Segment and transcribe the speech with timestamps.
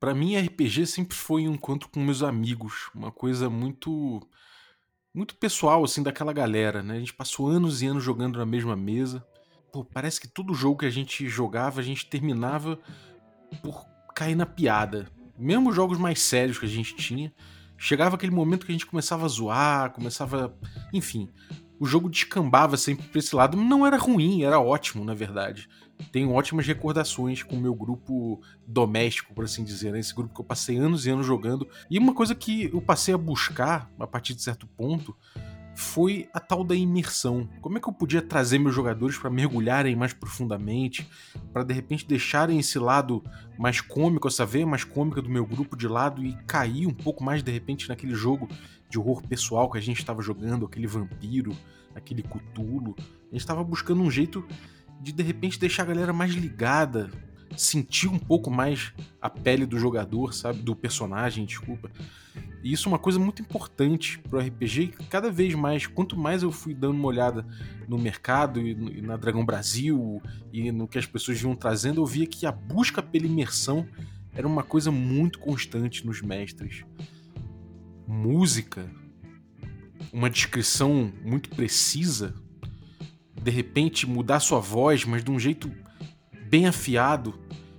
[0.00, 4.26] Para mim, RPG sempre foi um encontro com meus amigos, uma coisa muito
[5.12, 6.96] muito pessoal assim daquela galera, né?
[6.96, 9.22] A gente passou anos e anos jogando na mesma mesa.
[9.70, 12.78] Pô, parece que todo jogo que a gente jogava, a gente terminava
[13.62, 13.84] por
[14.14, 15.06] cair na piada.
[15.38, 17.30] Mesmo jogos mais sérios que a gente tinha,
[17.76, 20.56] chegava aquele momento que a gente começava a zoar, começava,
[20.94, 21.28] enfim,
[21.80, 23.56] o jogo descambava sempre pra esse lado.
[23.56, 25.66] Não era ruim, era ótimo, na verdade.
[26.12, 29.98] Tenho ótimas recordações com o meu grupo doméstico, por assim dizer, né?
[29.98, 31.66] Esse grupo que eu passei anos e anos jogando.
[31.90, 35.16] E uma coisa que eu passei a buscar, a partir de certo ponto,
[35.74, 37.48] foi a tal da imersão.
[37.62, 41.08] Como é que eu podia trazer meus jogadores para mergulharem mais profundamente,
[41.52, 43.24] para de repente deixarem esse lado
[43.58, 47.24] mais cômico, essa veia mais cômica do meu grupo de lado e cair um pouco
[47.24, 48.48] mais de repente naquele jogo
[48.90, 51.56] de horror pessoal que a gente estava jogando, aquele vampiro,
[51.94, 52.94] aquele cutulo.
[52.98, 54.44] A gente estava buscando um jeito
[55.00, 57.10] de de repente deixar a galera mais ligada,
[57.56, 61.90] sentir um pouco mais a pele do jogador, sabe, do personagem, desculpa.
[62.62, 66.42] E isso é uma coisa muito importante pro RPG, e cada vez mais, quanto mais
[66.42, 67.46] eu fui dando uma olhada
[67.88, 72.26] no mercado e na Dragão Brasil e no que as pessoas vinham trazendo, eu via
[72.26, 73.86] que a busca pela imersão
[74.34, 76.84] era uma coisa muito constante nos mestres.
[78.12, 78.90] Música,
[80.12, 82.34] uma descrição muito precisa,
[83.40, 85.72] de repente mudar sua voz, mas de um jeito
[86.48, 87.38] bem afiado,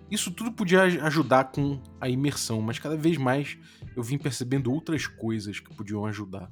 [0.09, 3.57] isso tudo podia ajudar com a imersão, mas cada vez mais
[3.93, 6.49] eu vim percebendo outras coisas que podiam ajudar.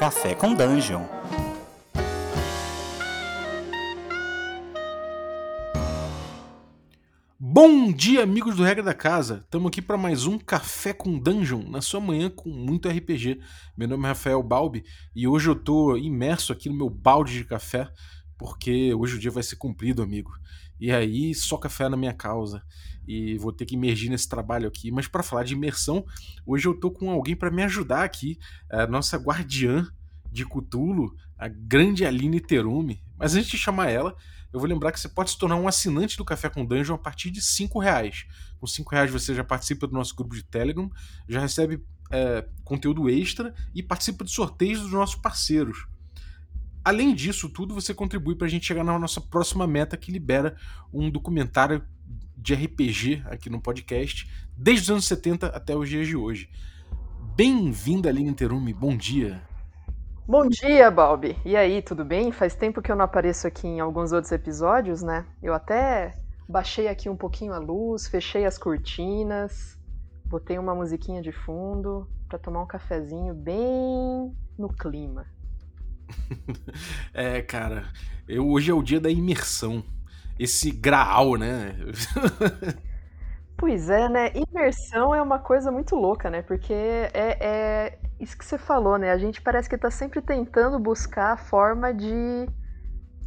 [0.00, 1.17] Café com Dungeon.
[7.60, 9.42] Bom dia, amigos do Regra da Casa!
[9.44, 13.40] Estamos aqui para mais um Café com Dungeon, na sua manhã com muito RPG.
[13.76, 17.44] Meu nome é Rafael Balbi e hoje eu estou imerso aqui no meu balde de
[17.44, 17.92] café,
[18.38, 20.30] porque hoje o dia vai ser cumprido, amigo.
[20.78, 22.62] E aí, só café na minha causa.
[23.08, 24.92] E vou ter que imergir nesse trabalho aqui.
[24.92, 26.06] Mas para falar de imersão,
[26.46, 28.38] hoje eu estou com alguém para me ajudar aqui,
[28.70, 29.84] a nossa guardiã
[30.30, 33.02] de Cutulo, a grande Aline Terumi.
[33.18, 34.14] Mas antes de chamar ela,
[34.52, 36.98] eu vou lembrar que você pode se tornar um assinante do Café com Dungeon a
[36.98, 38.26] partir de 5 reais.
[38.58, 40.90] Com 5 reais você já participa do nosso grupo de Telegram,
[41.28, 45.86] já recebe é, conteúdo extra e participa de sorteios dos nossos parceiros.
[46.84, 50.56] Além disso tudo, você contribui para a gente chegar na nossa próxima meta que libera
[50.92, 51.84] um documentário
[52.34, 56.48] de RPG aqui no podcast, desde os anos 70 até os dias de hoje.
[57.36, 59.47] Bem-vinda, Aline Terumi, bom dia.
[60.28, 61.38] Bom dia, Balbi.
[61.42, 62.30] E aí, tudo bem?
[62.30, 65.24] Faz tempo que eu não apareço aqui em alguns outros episódios, né?
[65.42, 66.14] Eu até
[66.46, 69.78] baixei aqui um pouquinho a luz, fechei as cortinas,
[70.26, 75.24] botei uma musiquinha de fundo para tomar um cafezinho bem no clima.
[77.14, 77.90] é, cara,
[78.28, 79.82] eu, hoje é o dia da imersão.
[80.38, 81.74] Esse graal, né?
[83.58, 84.30] Pois é, né?
[84.34, 86.42] Imersão é uma coisa muito louca, né?
[86.42, 87.10] Porque é,
[87.40, 89.10] é isso que você falou, né?
[89.10, 92.48] A gente parece que está sempre tentando buscar a forma de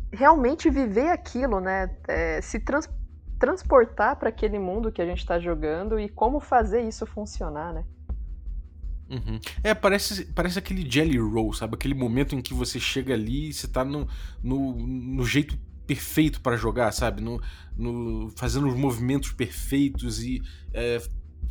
[0.10, 1.94] realmente viver aquilo, né?
[2.08, 2.90] É, se trans
[3.38, 7.84] transportar para aquele mundo que a gente está jogando e como fazer isso funcionar, né?
[9.10, 9.38] Uhum.
[9.62, 11.76] É, parece, parece aquele Jelly Roll, sabe?
[11.76, 14.08] Aquele momento em que você chega ali e você tá no,
[14.42, 15.60] no, no jeito
[15.92, 17.22] perfeito para jogar, sabe?
[17.22, 17.42] No,
[17.76, 20.42] no, fazendo os movimentos perfeitos e
[20.74, 21.02] é,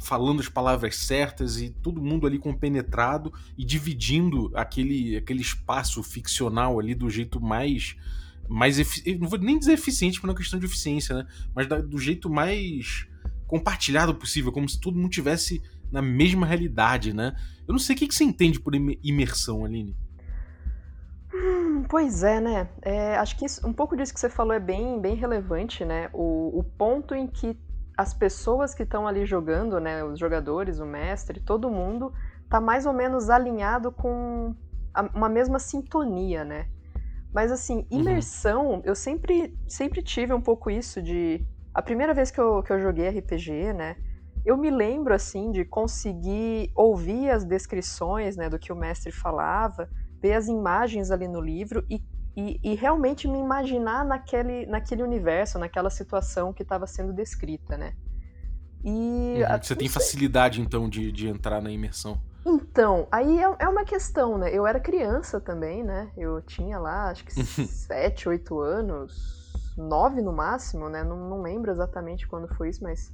[0.00, 6.80] falando as palavras certas e todo mundo ali compenetrado e dividindo aquele, aquele espaço ficcional
[6.80, 7.96] ali do jeito mais
[8.48, 8.78] mais
[9.20, 11.26] não vou nem dizer eficiente por uma questão de eficiência, né?
[11.54, 13.06] Mas da, do jeito mais
[13.46, 15.62] compartilhado possível, como se todo mundo tivesse
[15.92, 17.36] na mesma realidade, né?
[17.68, 19.94] Eu não sei o que, que você entende por imersão, Aline.
[21.88, 22.68] Pois é, né?
[22.82, 26.10] É, acho que isso, um pouco disso que você falou é bem, bem relevante, né?
[26.12, 27.58] O, o ponto em que
[27.96, 30.02] as pessoas que estão ali jogando, né?
[30.04, 32.12] Os jogadores, o mestre, todo mundo
[32.48, 34.54] tá mais ou menos alinhado com
[34.94, 36.66] a, uma mesma sintonia, né?
[37.32, 38.00] Mas assim, uhum.
[38.00, 38.82] imersão, uhum.
[38.84, 41.44] eu sempre, sempre tive um pouco isso de.
[41.72, 43.96] A primeira vez que eu, que eu joguei RPG, né?
[44.44, 49.88] Eu me lembro assim de conseguir ouvir as descrições né, do que o mestre falava
[50.20, 52.02] ver as imagens ali no livro e,
[52.36, 57.94] e, e realmente me imaginar naquele, naquele universo, naquela situação que estava sendo descrita, né?
[58.84, 62.20] E uhum, você tem facilidade então de, de entrar na imersão?
[62.44, 64.50] Então, aí é, é, uma questão, né?
[64.52, 66.10] Eu era criança também, né?
[66.16, 67.32] Eu tinha lá, acho que
[67.68, 71.04] sete, oito anos, nove no máximo, né?
[71.04, 73.12] Não, não lembro exatamente quando foi isso, mas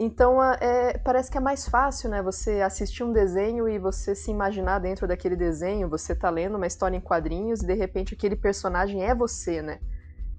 [0.00, 2.22] então, é, parece que é mais fácil, né?
[2.22, 6.66] Você assistir um desenho e você se imaginar dentro daquele desenho, você tá lendo uma
[6.66, 9.80] história em quadrinhos e de repente aquele personagem é você, né?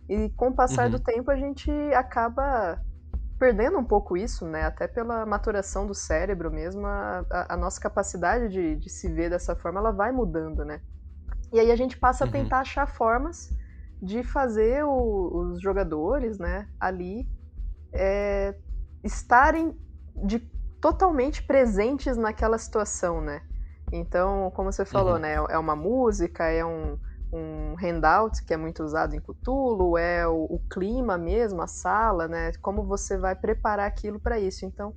[0.09, 0.91] E com o passar Uhum.
[0.91, 2.81] do tempo a gente acaba
[3.39, 4.65] perdendo um pouco isso, né?
[4.65, 9.55] Até pela maturação do cérebro mesmo, a, a- nossa capacidade de, de se ver dessa
[9.55, 10.81] forma, ela vai mudando, né?
[11.53, 12.27] E aí a gente passa a Uhum.
[12.27, 13.53] tentar achar formas
[14.01, 17.29] de fazer o- os jogadores, né, ali
[17.93, 18.55] é,
[19.03, 19.75] estarem
[20.25, 20.39] de,
[20.81, 23.41] totalmente presentes naquela situação, né?
[23.91, 25.19] Então, como você falou, Uhum.
[25.19, 26.97] né, é uma música, é um,
[27.31, 32.27] um handout que é muito usado em Cthulhu, é o, o clima mesmo, a sala,
[32.27, 32.51] né?
[32.61, 34.65] Como você vai preparar aquilo para isso.
[34.65, 34.95] Então,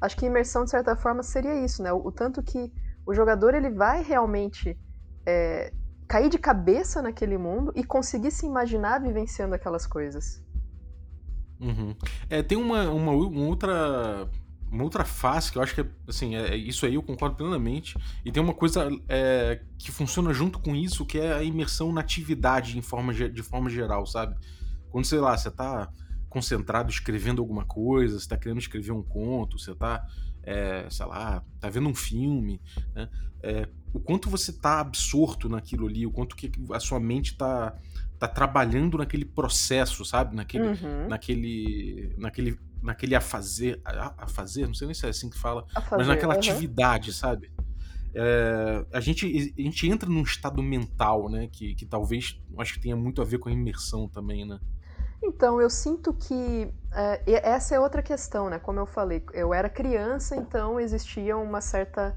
[0.00, 1.92] acho que imersão de certa forma seria isso, né?
[1.92, 2.72] O, o tanto que
[3.06, 4.78] o jogador ele vai realmente
[5.26, 5.72] é,
[6.08, 10.42] cair de cabeça naquele mundo e conseguir se imaginar vivenciando aquelas coisas.
[11.60, 11.94] Uhum.
[12.28, 14.28] É, tem uma, uma, uma outra
[14.70, 17.36] uma outra face que eu acho que é, assim, é, é isso aí eu concordo
[17.36, 17.96] plenamente.
[18.24, 22.00] E tem uma coisa é, que funciona junto com isso, que é a imersão na
[22.00, 24.36] atividade em forma, de forma geral, sabe?
[24.90, 25.90] Quando, sei lá, você tá
[26.28, 30.04] concentrado escrevendo alguma coisa, você tá querendo escrever um conto, você tá,
[30.42, 32.60] é, sei lá, tá vendo um filme,
[32.94, 33.08] né?
[33.42, 37.74] É, o quanto você tá absorto naquilo ali, o quanto que a sua mente tá,
[38.18, 40.34] tá trabalhando naquele processo, sabe?
[40.36, 41.06] Naquele, Uhum.
[41.06, 45.38] naquele naquele naquele a fazer a, a fazer não sei nem se é assim que
[45.38, 46.08] fala A mas fazer.
[46.08, 46.64] naquela aham.
[46.74, 47.50] atividade sabe
[48.14, 49.26] É, a gente
[49.58, 53.24] a gente entra num estado mental né que, que talvez acho que tenha muito a
[53.26, 54.58] ver com a imersão também né
[55.22, 58.58] Então, eu sinto que é, essa é outra questão, né?
[58.58, 62.16] Como eu falei, eu era criança, então existia uma certa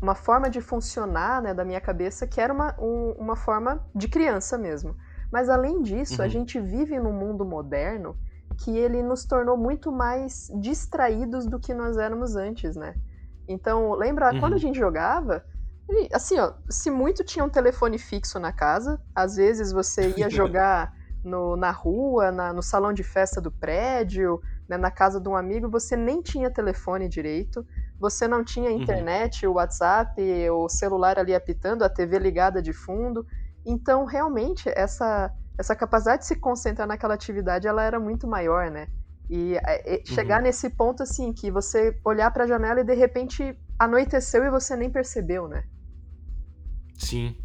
[0.00, 4.08] uma forma de funcionar, né, da minha cabeça que era uma, um- uma forma de
[4.08, 4.96] criança mesmo.
[5.32, 6.28] Mas além disso, a Uhum.
[6.28, 8.18] gente vive num mundo moderno
[8.56, 12.96] que ele nos tornou muito mais distraídos do que nós éramos antes, né?
[13.46, 14.58] Então, lembra quando a Uhum.
[14.58, 15.44] gente jogava?
[16.12, 20.92] Assim, ó, se muito tinha um telefone fixo na casa, às vezes você ia jogar
[21.24, 25.36] no- na rua, na- no salão de festa do prédio, né, na casa de um
[25.36, 27.64] amigo, você nem tinha telefone direito,
[27.98, 29.08] você não tinha Uhum.
[29.10, 33.24] internet, o WhatsApp, o celular ali apitando, a TV ligada de fundo.
[33.64, 38.88] Então, realmente, essa, essa capacidade de se concentrar naquela atividade, ela era muito maior, né?
[39.30, 40.42] E é, é, chegar Uhum.
[40.42, 44.76] nesse ponto, assim, que você olhar para a janela e de repente anoiteceu e você
[44.76, 45.64] nem percebeu, né?
[46.96, 47.36] sim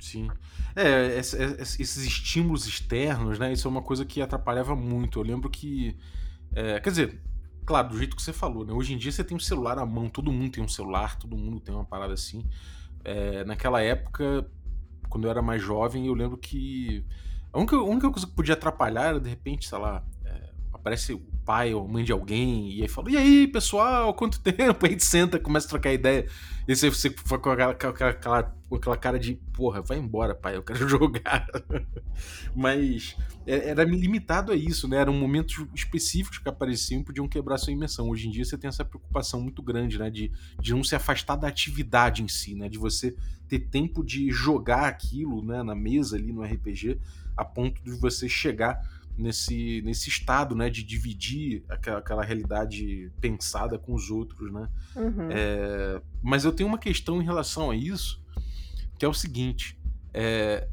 [0.00, 0.28] sim
[0.74, 1.36] é esse-
[1.80, 5.96] esses estímulos externos né isso é uma coisa que atrapalhava muito eu lembro que
[6.54, 7.22] é, quer dizer
[7.66, 9.86] claro do jeito que você falou né hoje em dia você tem um celular à
[9.86, 12.46] mão todo mundo tem um celular todo mundo tem uma parada assim
[13.04, 14.50] É, naquela época,
[15.08, 17.04] quando eu era mais jovem, eu lembro que
[17.52, 20.04] a única, a única coisa que podia atrapalhar era, de repente, sei lá,
[20.86, 24.38] aparece o pai ou a mãe de alguém e aí fala: E aí, pessoal, quanto
[24.40, 24.86] tempo?
[24.86, 26.28] Aí a gente senta, começa a trocar ideia.
[26.66, 28.10] E você, você fica com aquela, aquela,
[28.70, 31.46] aquela- cara de: Porra, vai embora, pai, eu quero jogar.
[32.54, 33.16] Mas
[33.46, 34.98] é- era limitado a isso, né?
[34.98, 38.08] Eram momentos específicos que apareciam podiam quebrar sua imersão.
[38.08, 40.08] Hoje em dia você tem essa preocupação muito grande, né?
[40.08, 40.30] De,
[40.60, 42.68] de não se afastar da atividade em si, né?
[42.68, 43.14] De você
[43.48, 45.62] ter tempo de jogar aquilo, né?
[45.62, 46.98] Na mesa ali no RPG,
[47.36, 48.80] a ponto de você chegar
[49.16, 50.68] nesse, nesse estado, né?
[50.70, 54.68] De dividir aquela, aquela realidade pensada com os outros, né?
[54.96, 55.28] Uhum.
[55.30, 58.22] É, mas eu tenho uma questão em relação a isso,
[58.98, 59.78] que é o seguinte:
[60.12, 60.68] é,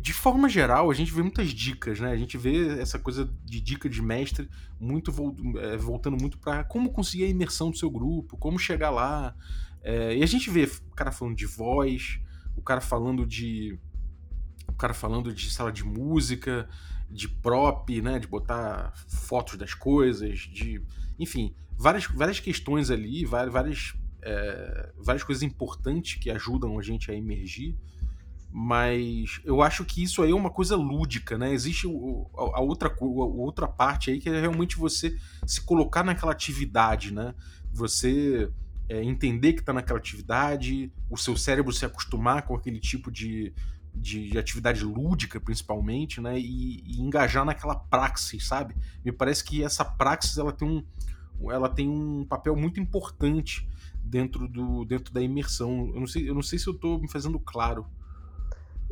[0.00, 2.10] de forma geral, a gente vê muitas dicas, né?
[2.10, 4.48] A gente vê essa coisa de dica de mestre
[4.78, 8.90] muito vol- é, voltando muito para como conseguir a imersão do seu grupo, como chegar
[8.90, 9.34] lá.
[9.82, 12.18] É, e a gente vê o cara falando de voz,
[12.56, 13.78] o cara falando de.
[14.68, 16.66] O cara falando de sala de música,
[17.10, 18.18] de prop, né?
[18.18, 20.82] De botar fotos das coisas, de.
[21.18, 27.14] Enfim, várias, várias questões ali, várias, é, várias coisas importantes que ajudam a gente a
[27.14, 27.76] emergir
[28.52, 31.52] mas eu acho que isso aí é uma coisa lúdica, né?
[31.52, 37.14] Existe a, outra, a outra parte aí que é realmente você se colocar naquela atividade,
[37.14, 37.32] né?
[37.72, 38.50] Você
[38.88, 43.54] é, entender que está naquela atividade, o seu cérebro se acostumar com aquele tipo de,
[43.94, 46.38] de, de atividade lúdica, principalmente, né?
[46.38, 48.76] E, e engajar naquela praxis, sabe?
[49.04, 53.68] Me parece que essa praxis ela tem um, ela tem um papel muito importante
[54.02, 55.90] dentro, do, dentro da imersão.
[55.94, 57.86] Eu não sei, eu não sei se eu estou me fazendo claro.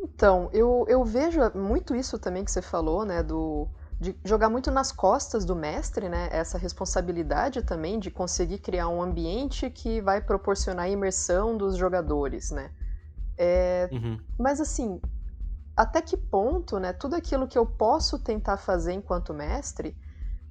[0.01, 3.67] Então, eu, eu vejo muito isso também que você falou, né, do,
[3.99, 9.01] de jogar muito nas costas do mestre, né, essa responsabilidade também de conseguir criar um
[9.01, 12.71] ambiente que vai proporcionar a imersão dos jogadores, né.
[13.39, 14.19] É, Uhum.
[14.39, 15.01] mas assim,
[15.75, 19.97] até que ponto, né, tudo aquilo que eu posso tentar fazer enquanto mestre,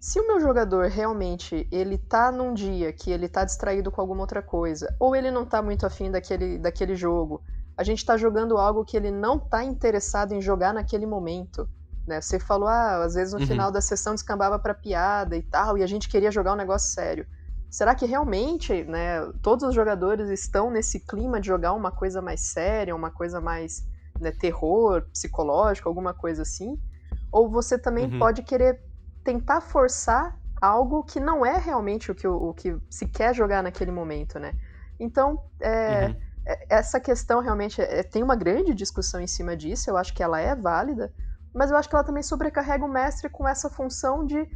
[0.01, 4.23] se o meu jogador realmente ele tá num dia que ele tá distraído com alguma
[4.23, 7.43] outra coisa, ou ele não tá muito afim daquele, daquele jogo,
[7.77, 11.69] a gente tá jogando algo que ele não tá interessado em jogar naquele momento.
[12.07, 12.21] Né?
[12.21, 13.47] Você falou, ah, às vezes no Uhum.
[13.47, 16.93] final da sessão descambava pra piada e tal, e a gente queria jogar um negócio
[16.93, 17.27] sério.
[17.71, 22.41] Será que realmente, né, todos os jogadores estão nesse clima de jogar uma coisa mais
[22.43, 23.83] séria, uma coisa mais
[24.21, 26.79] né, terror, psicológico, alguma coisa assim?
[27.31, 28.11] Ou você também Uhum.
[28.11, 28.81] pode querer
[29.23, 33.63] tentar forçar algo que não é realmente o que, o, o que se quer jogar
[33.63, 34.55] naquele momento, né?
[34.99, 36.23] Então, é, Uhum.
[36.47, 40.23] é- essa questão realmente é- tem uma grande discussão em cima disso, eu acho que
[40.23, 41.13] ela é válida,
[41.55, 44.49] mas eu acho que ela também sobrecarrega o mestre com essa função de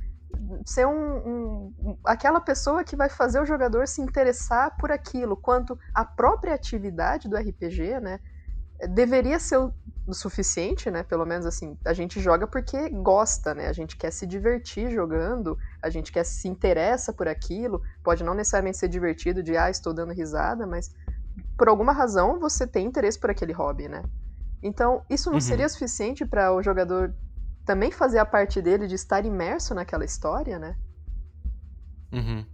[0.67, 5.79] ser um, um- aquela pessoa que vai fazer o jogador se interessar por aquilo, quanto
[5.95, 8.21] a própria atividade do RPG, né,
[8.91, 9.73] deveria ser o
[10.05, 14.11] o suficiente, né, pelo menos assim, a gente joga porque gosta, né, a gente quer
[14.11, 19.45] se divertir jogando, a gente quer se interessa por aquilo, pode não necessariamente ser divertido
[19.45, 20.91] de, ah, estou dando risada, mas
[21.57, 24.07] por alguma razão você tem interesse por aquele hobby, né?
[24.63, 25.41] Então, isso não Uhum.
[25.41, 27.15] seria suficiente para o jogador
[27.65, 30.77] também fazer a parte dele de estar imerso naquela história, né?
[32.13, 32.45] Uhum.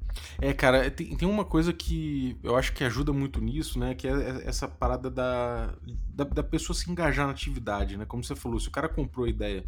[0.41, 3.95] É, cara, tem, tem uma coisa que eu acho que ajuda muito nisso, né?
[3.95, 5.75] Que é essa parada da,
[6.15, 8.05] da, da pessoa se engajar na atividade, né?
[8.05, 9.65] Como você falou, se o cara comprou a ideia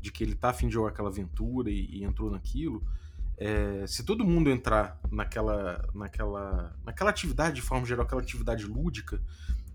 [0.00, 2.82] de que ele tá afim de jogar aquela aventura e, e entrou naquilo,
[3.36, 9.20] é, se todo mundo entrar naquela, naquela, naquela atividade, de forma geral, aquela atividade lúdica,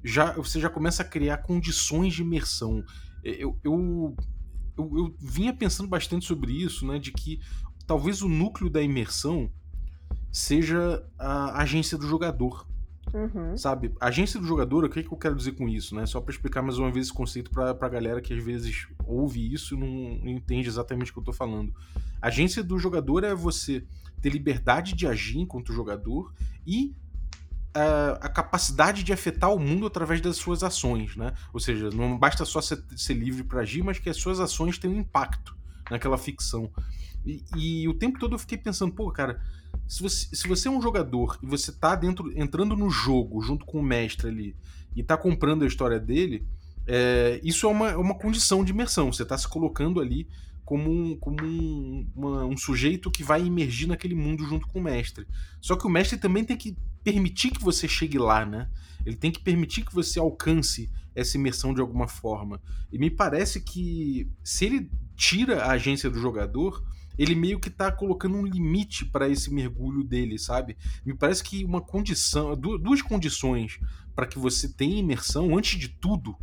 [0.03, 2.83] já, você já começa a criar condições de imersão.
[3.23, 4.15] Eu, eu,
[4.77, 6.99] eu, eu vinha pensando bastante sobre isso, né?
[6.99, 7.39] De que
[7.85, 9.49] talvez o núcleo da imersão
[10.31, 12.65] seja a agência do jogador,
[13.13, 13.55] Uhum.
[13.55, 13.93] sabe?
[14.01, 16.05] A agência do jogador, o que, que eu quero dizer com isso, né?
[16.05, 19.53] Só pra explicar mais uma vez esse conceito pra, pra galera que às vezes ouve
[19.53, 21.73] isso e não, não entende exatamente o que eu tô falando.
[22.21, 23.85] A agência do jogador é você
[24.21, 26.33] ter liberdade de agir enquanto jogador
[26.65, 26.93] e
[27.77, 31.33] ah, a capacidade de afetar o mundo através das suas ações, né?
[31.53, 34.79] Ou seja, não basta só ser, ser livre para agir, mas que as suas ações
[34.79, 35.55] tenham impacto
[35.91, 36.71] naquela ficção.
[37.23, 39.39] E, e o tempo todo eu fiquei pensando, pô, cara,
[39.87, 43.63] se você, se você é um jogador e você tá dentro, entrando no jogo junto
[43.63, 44.55] com o mestre ali
[44.95, 46.47] e tá comprando a história dele,
[46.87, 49.13] é, isso é uma, é uma condição de imersão.
[49.13, 50.27] Você tá se colocando ali
[50.67, 54.83] como, um, como um, uma- um sujeito que vai emergir naquele mundo junto com o
[54.83, 55.25] mestre.
[55.61, 58.69] Só que o mestre também tem que permitir que você chegue lá, né?
[59.05, 62.61] Ele tem que permitir que você alcance essa imersão de alguma forma.
[62.91, 66.83] E me parece que se ele tira a agência do jogador,
[67.17, 70.75] ele meio que tá colocando um limite para esse mergulho dele, sabe?
[71.05, 73.79] Me parece que uma condição, du- duas condições
[74.13, 76.35] para que você tenha imersão, antes de tudo,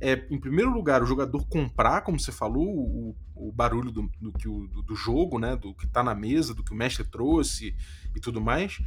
[0.00, 4.30] é, em primeiro lugar, o jogador comprar, como você falou, o, o barulho do, do,
[4.68, 5.56] do- do jogo, né?
[5.56, 7.74] Do que tá na mesa, do que o mestre trouxe
[8.14, 8.78] e tudo mais.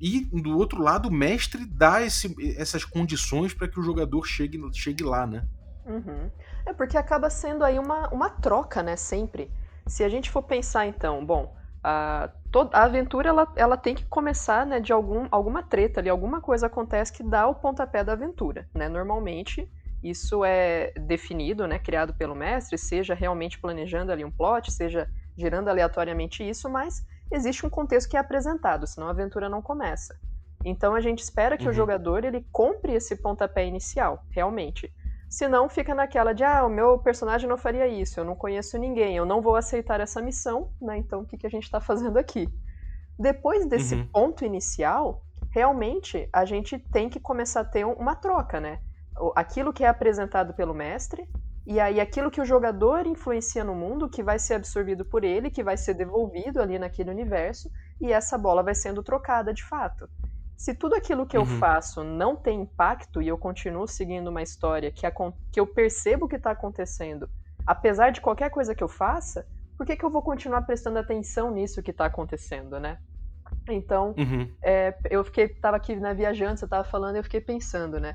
[0.00, 4.58] E do outro lado, o mestre dá esse- essas condições para que o jogador chegue,
[4.74, 5.46] chegue lá, né?
[5.84, 6.30] Uhum.
[6.66, 8.96] É porque acaba sendo aí uma, uma troca, né?
[8.96, 9.50] Sempre.
[9.86, 14.04] Se a gente for pensar, então, bom, a, to- a aventura ela, ela tem que
[14.04, 18.12] começar né, de algum, alguma treta ali, alguma coisa acontece que dá o pontapé da
[18.12, 18.88] aventura, né?
[18.88, 19.68] Normalmente
[20.02, 25.68] isso é definido, né, criado pelo mestre, seja realmente planejando ali um plot, seja gerando
[25.68, 27.02] aleatoriamente isso, mas
[27.32, 30.14] existe um contexto que é apresentado, senão a aventura não começa.
[30.64, 31.70] Então a gente espera que Uhum.
[31.70, 34.92] o jogador ele compre esse pontapé inicial, realmente.
[35.28, 39.16] Senão fica naquela de, ah, o meu personagem não faria isso, eu não conheço ninguém,
[39.16, 40.98] eu não vou aceitar essa missão, né?
[40.98, 42.52] Então o que, que a gente está fazendo aqui?
[43.18, 44.10] Depois desse Uhum.
[44.12, 48.80] ponto inicial, realmente a gente tem que começar a ter um- uma troca, né?
[49.36, 51.28] Aquilo que é apresentado pelo mestre,
[51.66, 55.50] e aí aquilo que o jogador influencia no mundo, que vai ser absorvido por ele,
[55.50, 60.08] que vai ser devolvido ali naquele universo, e essa bola vai sendo trocada de fato.
[60.56, 61.46] Se tudo aquilo que eu Uhum.
[61.46, 65.06] faço não tem impacto e eu continuo seguindo uma história que,
[65.52, 67.30] que eu percebo que está acontecendo,
[67.66, 69.46] apesar de qualquer coisa que eu faça,
[69.76, 72.98] por que, que eu vou continuar prestando atenção nisso que está acontecendo, né?
[73.68, 74.56] Então, Uhum.
[74.64, 78.14] é, eu fiquei, tava aqui né, viajando, você tava falando, eu fiquei pensando, né?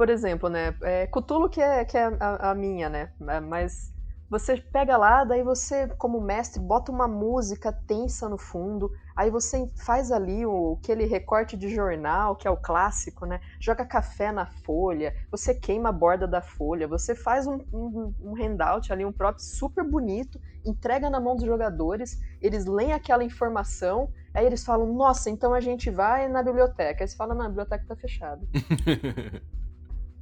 [0.00, 0.74] Por exemplo, né?
[0.80, 1.06] É,
[1.50, 3.12] que é, que é a, a minha, né?
[3.18, 3.92] Mas
[4.30, 9.70] você pega lá, daí você, como mestre, bota uma música tensa no fundo, aí você
[9.84, 13.42] faz ali o, aquele recorte de jornal, que é o clássico, né?
[13.60, 18.42] Joga café na folha, você queima a borda da folha, você faz um, um, um
[18.42, 24.10] handout ali, um prop super bonito, entrega na mão dos jogadores, eles leem aquela informação,
[24.32, 27.02] Aí eles falam, nossa, então a gente vai na biblioteca.
[27.02, 28.40] Aí você fala, não, a biblioteca tá fechada.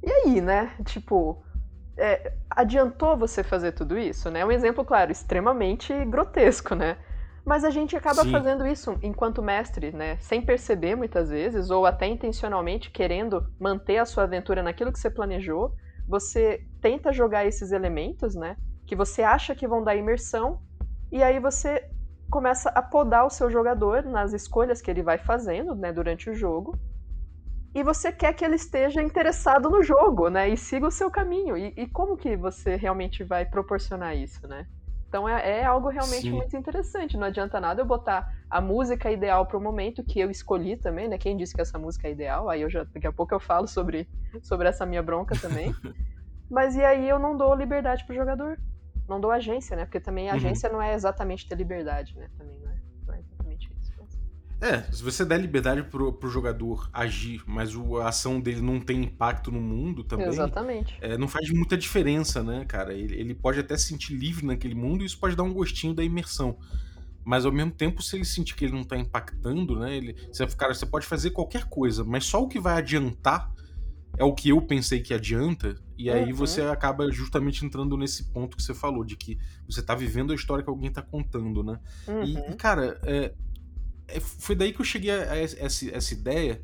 [0.01, 0.75] E aí, né?
[0.85, 1.43] Tipo,
[1.97, 4.39] é, adiantou você fazer tudo isso, né?
[4.41, 6.97] É um exemplo, claro, extremamente grotesco, né?
[7.45, 8.31] Mas a gente acaba Sim.
[8.31, 10.17] fazendo isso enquanto mestre, né?
[10.19, 15.09] Sem perceber muitas vezes, ou até intencionalmente querendo manter a sua aventura naquilo que você
[15.09, 15.73] planejou.
[16.07, 18.55] Você tenta jogar esses elementos, né?
[18.89, 20.59] que você acha que vão dar imersão,
[21.11, 21.87] e aí você
[22.27, 26.33] começa a podar o seu jogador nas escolhas que ele vai fazendo né, durante o
[26.33, 26.75] jogo.
[27.73, 30.49] E você quer que ele esteja interessado no jogo, né?
[30.49, 31.55] E siga o seu caminho.
[31.55, 34.65] E, e como que você realmente vai proporcionar isso, né?
[35.07, 36.31] Então é, é algo realmente Sim.
[36.31, 37.17] muito interessante.
[37.17, 41.07] Não adianta nada eu botar a música ideal para o momento que eu escolhi também,
[41.07, 41.17] né?
[41.17, 42.49] Quem disse que essa música é ideal?
[42.49, 44.07] Aí eu já daqui a pouco eu falo sobre,
[44.41, 45.73] sobre essa minha bronca também.
[46.49, 48.59] Mas e aí eu não dou liberdade pro jogador.
[49.07, 49.85] Não dou agência, né?
[49.85, 50.37] Porque também a uhum.
[50.37, 52.29] agência não é exatamente ter liberdade, né?
[52.37, 52.59] Também
[54.61, 58.79] É, se você der liberdade pro, pro jogador agir, mas o, a ação dele não
[58.79, 60.27] tem impacto no mundo também.
[60.27, 60.97] Exatamente.
[60.99, 62.93] É, não faz muita diferença, né, cara?
[62.93, 65.93] Ele, ele pode até se sentir livre naquele mundo e isso pode dar um gostinho
[65.93, 66.57] da imersão.
[67.23, 69.95] Mas ao mesmo tempo, se ele sentir que ele não tá impactando, né?
[69.95, 73.53] Ele, você, cara, você pode fazer qualquer coisa, mas só o que vai adiantar
[74.17, 76.35] é o que eu pensei que adianta, e aí uhum.
[76.35, 79.37] você acaba justamente entrando nesse ponto que você falou, de que
[79.69, 81.79] você tá vivendo a história que alguém tá contando, né?
[82.07, 82.23] Uhum.
[82.23, 83.33] E, cara, é,
[84.19, 86.61] foi daí que eu cheguei a, a essa, essa ideia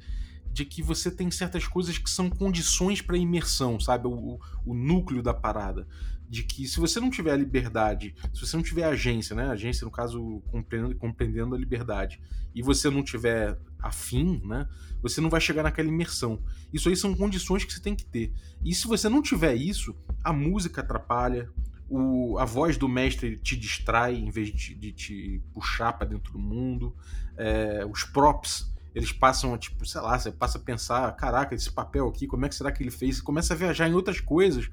[0.55, 4.07] de que você tem certas coisas que são condições para imersão, sabe?
[4.07, 5.85] O, o, núcleo da parada.
[6.29, 9.49] De que se você não tiver a liberdade, se você não tiver agência, né?
[9.49, 12.21] Agência, no caso, compreendendo, compreendendo a liberdade,
[12.55, 14.65] e você não tiver afim, né?
[15.01, 16.41] Você não vai chegar naquela imersão.
[16.73, 18.31] Isso aí são condições que você tem que ter.
[18.63, 21.49] E se você não tiver isso, a música atrapalha,
[21.89, 26.31] o, a voz do mestre te distrai em vez de, de te puxar para dentro
[26.33, 26.95] do mundo.
[27.37, 32.07] É, os props, eles passam, tipo, sei lá, você passa a pensar: caraca, esse papel
[32.07, 33.17] aqui, como é que será que ele fez?
[33.17, 34.69] Você começa a viajar em outras coisas,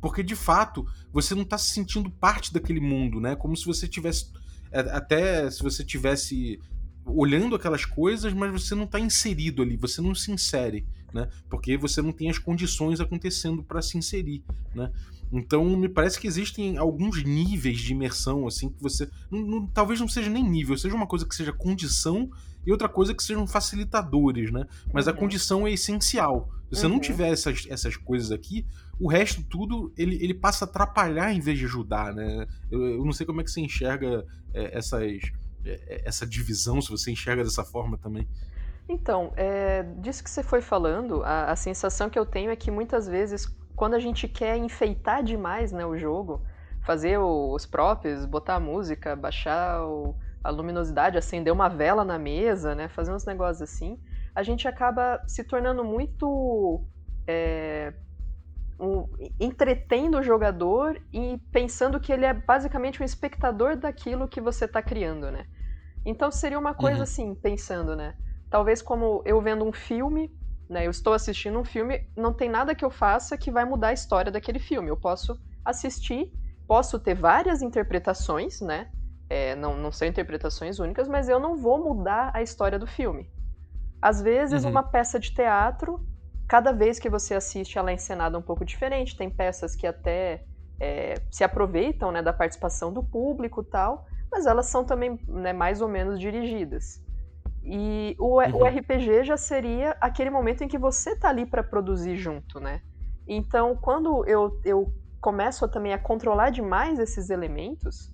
[0.00, 3.34] porque de fato você não está se sentindo parte daquele mundo, né?
[3.34, 4.30] Como se você tivesse.
[4.72, 6.58] Até se você tivesse
[7.04, 11.28] olhando aquelas coisas, mas você não está inserido ali, você não se insere, né?
[11.50, 14.42] Porque você não tem as condições acontecendo para se inserir,
[14.74, 14.90] né?
[15.32, 19.98] Então me parece que existem alguns níveis de imersão assim que você não, não, talvez
[19.98, 22.30] não seja nem nível, seja uma coisa que seja condição
[22.66, 24.66] e outra coisa que sejam facilitadores, né?
[24.92, 25.12] Mas uhum.
[25.12, 26.50] a condição é essencial.
[26.70, 26.92] Se você uhum.
[26.92, 28.66] não tiver essas, essas coisas aqui,
[29.00, 32.46] o resto tudo ele, ele passa a atrapalhar em vez de ajudar, né?
[32.70, 35.02] Eu, eu não sei como é que você enxerga é, essas
[35.64, 38.28] é, é, essa divisão, se você enxerga dessa forma também.
[38.88, 42.70] Então, é, disso que você foi falando, a, a, sensação que eu tenho é que
[42.70, 46.42] muitas vezes, quando a gente quer enfeitar demais né, o jogo,
[46.84, 52.74] fazer os props, botar a música, baixar o, a luminosidade, acender uma vela na mesa,
[52.74, 53.98] né, fazer uns negócios assim,
[54.34, 56.84] a gente acaba se tornando muito
[57.26, 57.92] é,
[58.80, 59.06] um,
[59.38, 64.82] entretendo o jogador e pensando que ele é basicamente um espectador daquilo que você está
[64.82, 65.46] criando, né?
[66.04, 67.02] Então seria uma coisa uhum.
[67.02, 68.16] assim, pensando, né?
[68.50, 70.34] Talvez como eu vendo um filme,
[70.72, 70.86] né?
[70.86, 73.92] Eu estou assistindo um filme, não tem nada que eu faça que vai mudar a
[73.92, 74.88] história daquele filme.
[74.88, 76.32] Eu posso assistir,
[76.66, 78.90] posso ter várias interpretações, né?
[79.28, 83.30] É, não, não são interpretações únicas, mas eu não vou mudar a história do filme.
[84.00, 84.70] Às vezes, uhum.
[84.70, 86.04] uma peça de teatro
[86.48, 89.16] cada vez que você assiste, ela é encenada um pouco diferente.
[89.16, 90.44] Tem peças que até
[90.80, 95.80] é, se aproveitam né, da participação do público tal, mas elas são também né, mais
[95.80, 97.00] ou menos dirigidas.
[97.64, 98.56] E o, uhum.
[98.56, 102.82] o, RPG já seria aquele momento em que você tá ali para produzir junto, né?
[103.26, 108.12] Então, quando eu, eu começo também a controlar demais esses elementos,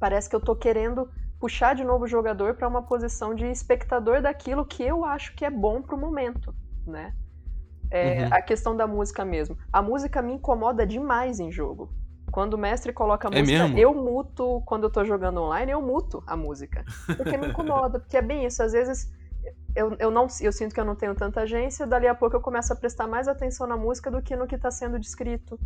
[0.00, 1.08] parece que eu tô querendo
[1.38, 5.44] puxar de novo o jogador para uma posição de espectador daquilo que eu acho que
[5.44, 6.54] é bom para o momento,
[6.86, 7.14] né?
[7.90, 8.28] É, uhum.
[8.32, 9.56] A questão da música mesmo.
[9.72, 11.92] A música me incomoda demais em jogo.
[12.34, 13.78] Quando o mestre coloca a é música, mesmo?
[13.78, 14.60] eu muto.
[14.66, 16.84] Quando eu tô jogando online, eu muto a música.
[17.16, 18.00] Porque me incomoda.
[18.00, 18.60] Porque é bem isso.
[18.60, 19.08] Às vezes
[19.72, 22.40] eu, eu, não, eu sinto que eu não tenho tanta agência, dali a pouco eu
[22.40, 25.60] começo a prestar mais atenção na música do que no que está sendo descrito.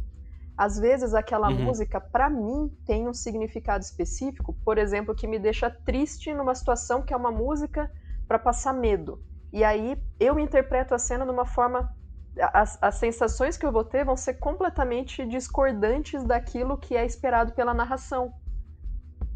[0.59, 1.65] Às vezes aquela uhum.
[1.65, 7.01] música, para mim, tem um significado específico, por exemplo, que me deixa triste numa situação
[7.01, 7.91] que é uma música
[8.27, 9.23] para passar medo.
[9.51, 11.97] E aí eu interpreto a cena de uma forma
[12.53, 17.53] as, as sensações que eu vou ter vão ser completamente discordantes daquilo que é esperado
[17.53, 18.33] pela narração.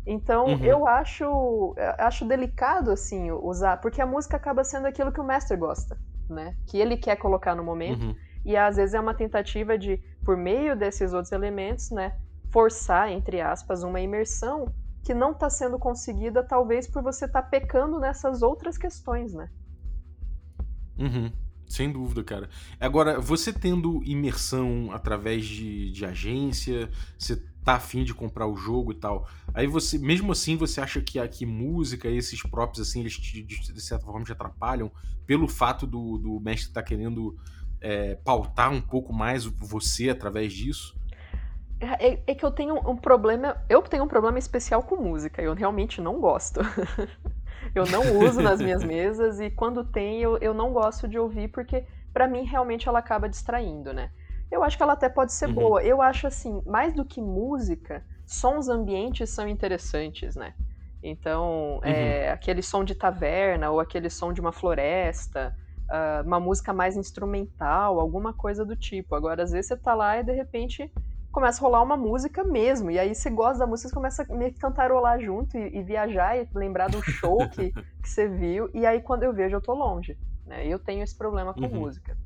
[0.07, 0.65] Então uhum.
[0.65, 5.57] eu acho acho delicado assim usar, porque a música acaba sendo aquilo que o mestre
[5.57, 5.97] gosta,
[6.29, 6.57] né?
[6.67, 8.07] Que ele quer colocar no momento.
[8.07, 8.17] Uhum.
[8.45, 12.19] E às vezes é uma tentativa de, por meio desses outros elementos, né,
[12.51, 14.67] forçar entre aspas uma imersão
[15.05, 19.49] que não está sendo conseguida, talvez por você estar tá pecando nessas outras questões, né?
[20.99, 21.33] Uhum.
[21.73, 22.51] Sem dúvida, cara.
[22.79, 28.93] Agora, você tendo imersão através de, de agência, você tá afim de comprar o jogo
[28.93, 29.27] e tal.
[29.55, 33.43] Aí você, mesmo assim, você acha que aqui música e esses próprios, assim, eles te,
[33.43, 34.93] de, certa forma te atrapalham
[35.25, 37.39] pelo fato do, do mestre estar tá querendo
[37.81, 40.95] é, pautar um pouco mais você através disso?
[41.81, 43.57] É, é, que eu tenho um problema.
[43.67, 45.41] Eu tenho um problema especial com música.
[45.41, 46.61] Eu realmente não gosto.
[47.75, 51.49] eu não uso nas minhas mesas e quando tem eu, eu não gosto de ouvir
[51.49, 54.11] porque para mim realmente ela acaba distraindo, né?
[54.51, 55.55] Eu acho que ela até pode ser uhum.
[55.55, 55.83] boa.
[55.83, 60.53] Eu acho assim, mais do que música, sons ambientes são interessantes, né?
[61.03, 61.85] Então, uhum.
[61.85, 65.57] é, aquele som de taverna ou aquele som de uma floresta,
[65.89, 69.15] uh, uma música mais instrumental, alguma coisa do tipo.
[69.15, 70.93] Agora, às vezes você tá lá e de repente
[71.33, 72.91] começa a rolar uma música mesmo.
[72.91, 75.83] E aí você gosta da música, você começa a meio que cantarolar junto e, e
[75.83, 78.71] viajar e lembrar do show que, que você viu.
[78.73, 80.17] E aí quando eu vejo, eu tô longe.
[80.47, 80.67] Né?
[80.67, 81.81] Eu tenho esse problema com uhum.
[81.81, 82.17] música.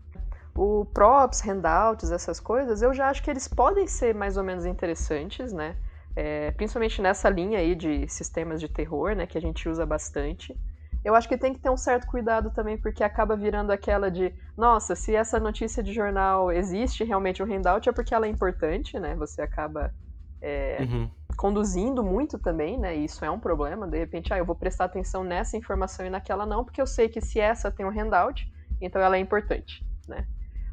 [0.55, 4.64] O props, handouts, essas coisas, eu já acho que eles podem ser mais ou menos
[4.64, 5.77] interessantes, né?
[6.14, 10.59] É, principalmente nessa linha aí de sistemas de terror, né, que a gente usa bastante.
[11.07, 14.35] Eu acho que tem que ter um certo cuidado também, porque acaba virando aquela de,
[14.57, 18.99] nossa, se essa notícia de jornal existe realmente um handout, é porque ela é importante,
[18.99, 19.14] né?
[19.14, 19.95] Você acaba
[20.42, 21.09] é, uhum.
[21.37, 22.97] conduzindo muito também, né?
[22.97, 23.87] E isso é um problema.
[23.87, 27.09] De repente, ah, eu vou prestar atenção nessa informação e naquela não, porque eu sei
[27.09, 30.27] que se essa tem um handout, então ela é importante, né?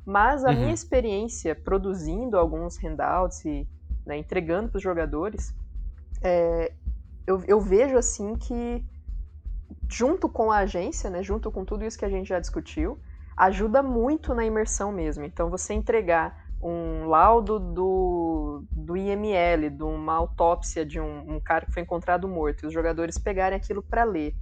[0.04, 0.62] Mas a uhum.
[0.62, 3.68] minha experiência produzindo alguns handouts e
[4.04, 5.54] né, entregando para os jogadores,
[6.24, 6.74] é,
[7.28, 8.84] eu, eu vejo assim que
[9.94, 13.00] junto com a agência, né, junto com tudo isso que a gente já discutiu,
[13.38, 15.24] ajuda muito na imersão mesmo.
[15.24, 21.66] Então, você entregar um laudo do, do IML, de uma autópsia de um, um cara
[21.66, 24.34] que foi encontrado morto, e os jogadores pegarem aquilo para ler,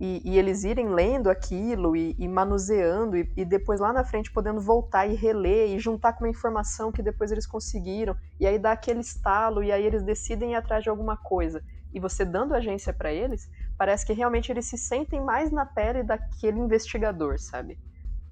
[0.00, 4.32] e, e, eles irem lendo aquilo e, e manuseando, e, e, depois lá na frente
[4.32, 8.58] podendo voltar e reler e juntar com uma informação que depois eles conseguiram, e aí
[8.58, 11.62] dá aquele estalo, e aí eles decidem ir atrás de alguma coisa.
[11.94, 13.48] E você dando agência para eles,
[13.82, 17.76] parece que realmente eles se sentem mais na pele daquele investigador, sabe?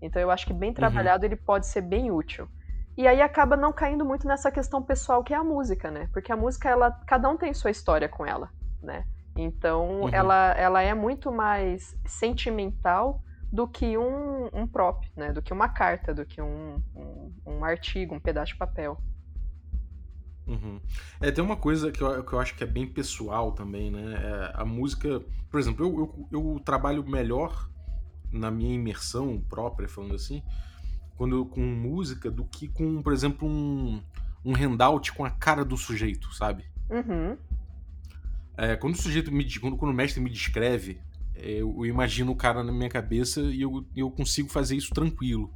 [0.00, 0.76] Então eu acho que bem uhum.
[0.76, 1.32] trabalhado uhum.
[1.32, 2.48] ele pode ser bem útil.
[2.96, 6.08] E aí acaba não caindo muito nessa questão pessoal que é a música, né?
[6.12, 8.48] Porque a música, ela, cada um tem sua história com ela,
[8.80, 9.04] né?
[9.36, 10.08] Então, uhum.
[10.10, 13.20] ela, ela é muito mais sentimental
[13.52, 15.32] do que um, um prop, né?
[15.32, 18.96] Do que uma carta, do que um, um, um artigo, um pedaço de papel.
[20.50, 20.80] Uhum.
[21.20, 24.14] É, tem uma coisa que eu, que eu acho que é bem pessoal também, né?
[24.14, 27.70] É, a música, por exemplo, eu, eu, eu, trabalho melhor
[28.32, 30.42] na minha imersão própria, falando assim,
[31.16, 34.02] quando com música do que com, por exemplo, um,
[34.44, 36.64] um handout com a cara do sujeito, sabe?
[36.90, 37.36] Uhum.
[38.56, 41.00] É, quando o sujeito me quando, quando o mestre me descreve,
[41.36, 45.54] eu, eu, imagino o cara na minha cabeça e eu, eu consigo fazer isso tranquilo.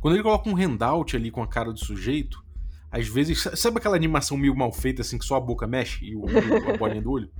[0.00, 2.43] Quando ele coloca um handout ali com a cara do sujeito,
[2.94, 3.42] às vezes.
[3.56, 6.24] Sabe aquela animação meio mal feita, assim, que só a boca mexe e o,
[6.72, 7.30] a bolinha do olho?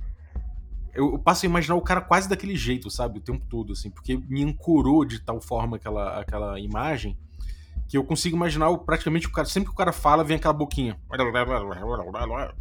[0.93, 3.19] Eu, eu, passo a imaginar o cara quase daquele jeito, sabe?
[3.19, 7.17] O tempo todo, assim, porque me ancorou de tal forma aquela, aquela imagem
[7.87, 9.47] que eu consigo imaginar o, praticamente o cara.
[9.47, 10.99] Sempre que o cara fala, vem aquela boquinha.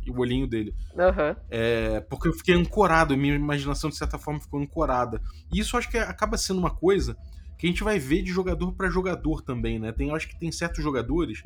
[0.04, 0.74] E o olhinho dele.
[0.94, 1.36] Uhum.
[1.50, 5.20] É, porque eu fiquei ancorado, minha imaginação, de certa forma, ficou ancorada.
[5.52, 7.16] E isso acho que acaba sendo uma coisa
[7.58, 9.92] que a gente vai ver de jogador para jogador também, né?
[9.92, 11.42] Tem, acho que tem certos jogadores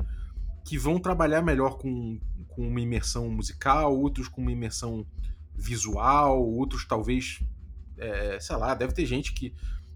[0.63, 5.05] que vão trabalhar melhor com, com uma imersão musical, outros com uma imersão
[5.55, 7.41] visual, outros talvez.
[7.97, 9.53] É, sei lá, deve ter gente que,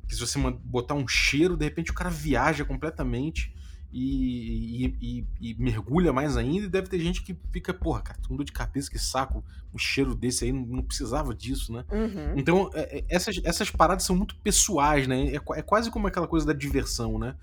[0.08, 3.54] que se você botar um cheiro, de repente o cara viaja completamente
[3.94, 8.30] e, e, e, mergulha mais ainda, e deve ter gente que fica, porra, cara, tô
[8.30, 11.86] com dor de cabeça, que saco, um cheiro desse aí, não, não precisava disso, né?
[11.92, 12.34] Uhum.
[12.36, 15.28] Então, é, é, essas, essas paradas são muito pessoais, né?
[15.28, 17.36] É, é, quase como aquela coisa da diversão, né?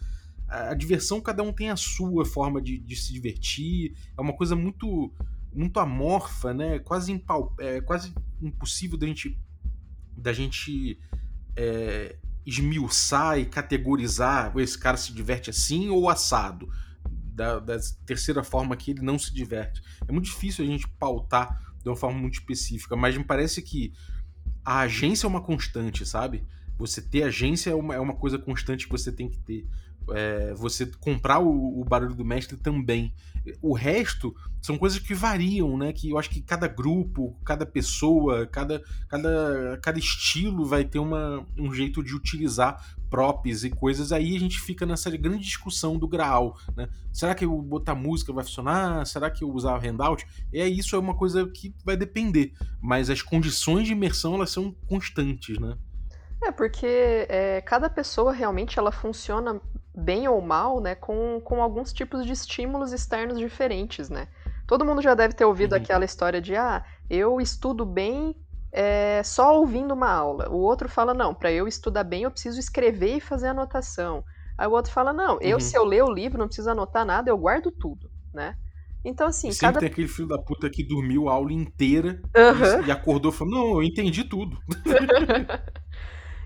[0.51, 4.57] A, diversão, cada um tem a sua forma de, de, se divertir, é uma coisa
[4.57, 5.13] muito
[5.53, 6.79] muito amorfa, né?
[6.79, 9.37] Quase, impal, é, quase impossível da gente
[10.17, 10.99] da gente
[11.57, 16.69] é, esmiuçar e categorizar esse cara se diverte assim ou assado.
[17.33, 19.81] Da, da, terceira forma que ele não se diverte.
[20.07, 23.95] É muito difícil a gente pautar de uma forma muito específica, mas me parece que
[24.65, 26.45] a agência é uma constante, sabe?
[26.77, 29.67] Você ter agência é uma, é uma coisa constante que você tem que ter
[30.11, 33.15] é, você comprar o, o, barulho do mestre também.
[33.63, 35.93] O resto são coisas que variam, né?
[35.93, 41.47] Que eu acho que cada grupo, cada pessoa, cada, cada, cada estilo vai ter uma,
[41.57, 44.13] um jeito de utilizar props e coisas.
[44.13, 46.89] Aí a gente fica nessa grande discussão do graal, né?
[47.13, 49.07] Será que eu botar música vai funcionar?
[49.07, 50.27] Será que eu usar handout?
[50.53, 54.75] É isso é uma coisa que vai depender, mas as condições de imersão elas são
[54.87, 55.77] constantes, né?
[56.43, 59.61] É, porque é, cada pessoa realmente ela funciona
[59.94, 64.29] bem ou mal, né, com, com alguns tipos de estímulos externos diferentes, né?
[64.66, 65.79] Todo mundo já deve ter ouvido uhum.
[65.79, 68.37] aquela história de, ah, eu estudo bem
[68.72, 70.48] é, só ouvindo uma aula.
[70.48, 74.24] O outro fala, não, para eu estudar bem eu preciso escrever e fazer anotação.
[74.57, 75.61] Aí o outro fala, não, eu uhum.
[75.61, 78.55] se eu ler o livro não preciso anotar nada, eu guardo tudo, né?
[79.05, 79.81] Então, assim, sempre cada.
[79.81, 82.83] tem aquele filho da puta que dormiu a aula inteira Aham.
[82.83, 84.59] e, e acordou e falou: Não, eu entendi tudo.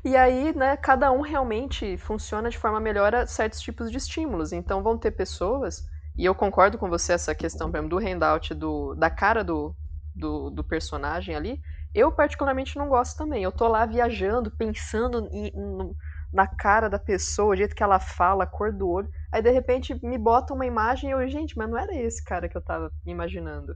[0.05, 4.53] E aí, né, cada um realmente funciona de forma melhor a certos tipos de estímulos.
[4.53, 5.87] Então vão ter pessoas,
[6.19, 9.75] e eu concordo com você essa questão por exemplo, do handout, do, da cara do,
[10.14, 11.61] do, do personagem ali.
[11.95, 13.43] Eu particularmente não gosto também.
[13.43, 15.97] Eu tô lá viajando, pensando em- no-
[16.33, 19.09] na cara da pessoa, o jeito que ela fala, a cor do olho.
[19.33, 22.49] Aí de repente me bota uma imagem e eu, gente, mas não era esse cara
[22.49, 23.75] que eu tava imaginando.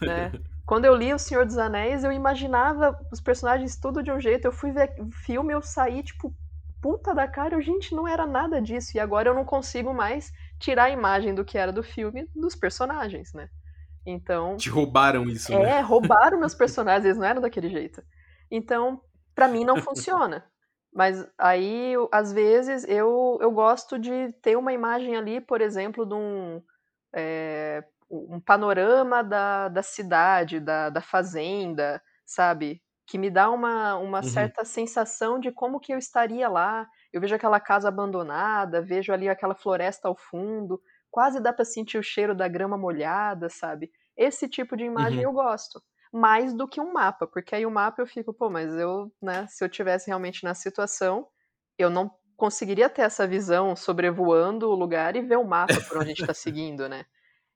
[0.00, 0.32] Né?
[0.66, 4.44] Quando eu li O Senhor dos Anéis, eu imaginava os personagens tudo de um jeito.
[4.44, 6.34] Eu fui ver o filme, eu saí, tipo,
[6.80, 7.56] puta da cara.
[7.56, 8.96] Eu, gente, não era nada disso.
[8.96, 12.54] E agora eu não consigo mais tirar a imagem do que era do filme dos
[12.54, 13.48] personagens, né?
[14.06, 15.78] Então, Te roubaram isso, né?
[15.78, 18.02] é, roubaram meus personagens, eles não eram daquele jeito.
[18.50, 19.00] Então,
[19.34, 20.44] pra mim não funciona.
[20.92, 26.14] Mas aí, às vezes, eu, eu gosto de ter uma imagem ali, por exemplo, de
[26.14, 26.60] um,
[27.12, 32.82] é, um panorama da, da cidade, da, da fazenda, sabe?
[33.06, 34.22] Que me dá uma, uma Uhum.
[34.22, 36.86] certa sensação de como que eu estaria lá.
[37.12, 41.98] Eu vejo aquela casa abandonada, vejo ali aquela floresta ao fundo, quase dá pra sentir
[41.98, 43.90] o cheiro da grama molhada, sabe?
[44.16, 45.24] Esse tipo de imagem Uhum.
[45.24, 45.82] eu gosto.
[46.12, 49.46] Mais do que um mapa, porque aí o mapa eu fico, pô, mas eu, né,
[49.48, 51.28] se eu tivesse realmente na situação,
[51.78, 56.06] eu não conseguiria ter essa visão sobrevoando o lugar e ver o mapa por onde
[56.10, 57.04] a gente tá seguindo, né?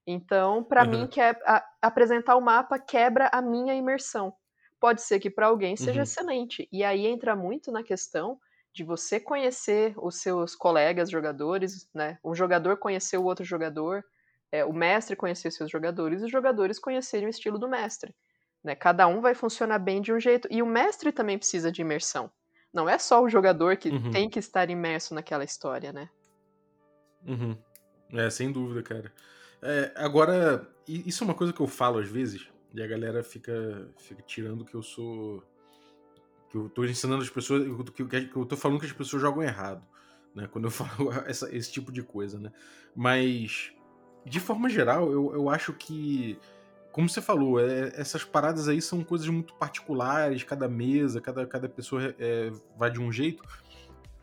[0.07, 1.07] Então, pra mim, Aham.
[1.07, 4.33] que é, a- apresentar o mapa quebra a minha imersão.
[4.79, 6.03] Pode ser que pra alguém seja Uhum.
[6.03, 6.67] excelente.
[6.71, 8.39] E aí entra muito na questão
[8.73, 12.19] de você conhecer os seus colegas jogadores, né?
[12.23, 14.03] Um jogador conhecer o outro jogador,
[14.51, 18.13] é, o mestre conhecer seus jogadores e os jogadores conhecerem o estilo do mestre.
[18.63, 18.75] Né?
[18.75, 20.47] Cada um vai funcionar bem de um jeito.
[20.51, 22.31] E o mestre também precisa de imersão.
[22.73, 24.11] Não é só o jogador que Uhum.
[24.11, 26.09] tem que estar imerso naquela história, né?
[27.25, 27.57] Uhum.
[28.13, 29.13] É, sem dúvida, cara.
[29.67, 33.89] É, agora, isso é uma coisa que eu falo às vezes, e a galera fica,
[33.97, 35.43] fica tirando que eu sou.
[36.51, 37.63] que eu tô ensinando as pessoas.
[37.95, 39.83] que, que, que eu tô falando que as pessoas jogam errado,
[40.35, 40.47] né?
[40.51, 42.51] Quando eu falo essa- esse tipo de coisa, né?
[42.95, 43.73] Mas,
[44.23, 46.37] de forma geral, eu, eu acho que.
[46.91, 51.67] Como você falou, é, essas paradas aí são coisas muito particulares, cada mesa, cada, cada
[51.67, 53.43] pessoa é, vai de um jeito.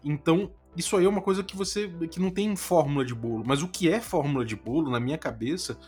[0.02, 3.44] Então, isso aí é uma coisa que você que não tem fórmula de bolo.
[3.46, 5.78] Mas o que é fórmula de bolo, na minha cabeça,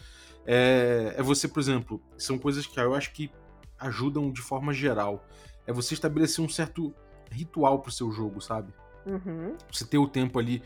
[0.46, 3.30] é, é você, por exemplo, são coisas que eu acho que
[3.78, 5.26] ajudam de forma geral.
[5.66, 6.94] É você estabelecer um certo
[7.30, 8.72] ritual pro seu jogo, sabe?
[9.06, 9.56] Uhum.
[9.72, 10.62] Você ter o tempo ali.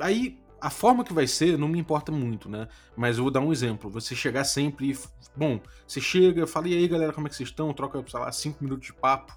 [0.00, 2.68] Aí, a forma que vai ser não me importa muito, né?
[2.96, 3.90] Mas eu vou dar um exemplo.
[3.90, 4.98] Você chegar sempre e.
[5.36, 7.72] Bom, você chega, fala, e aí galera, como é que vocês estão?
[7.72, 9.36] Troca, sei lá, cinco minutos de papo,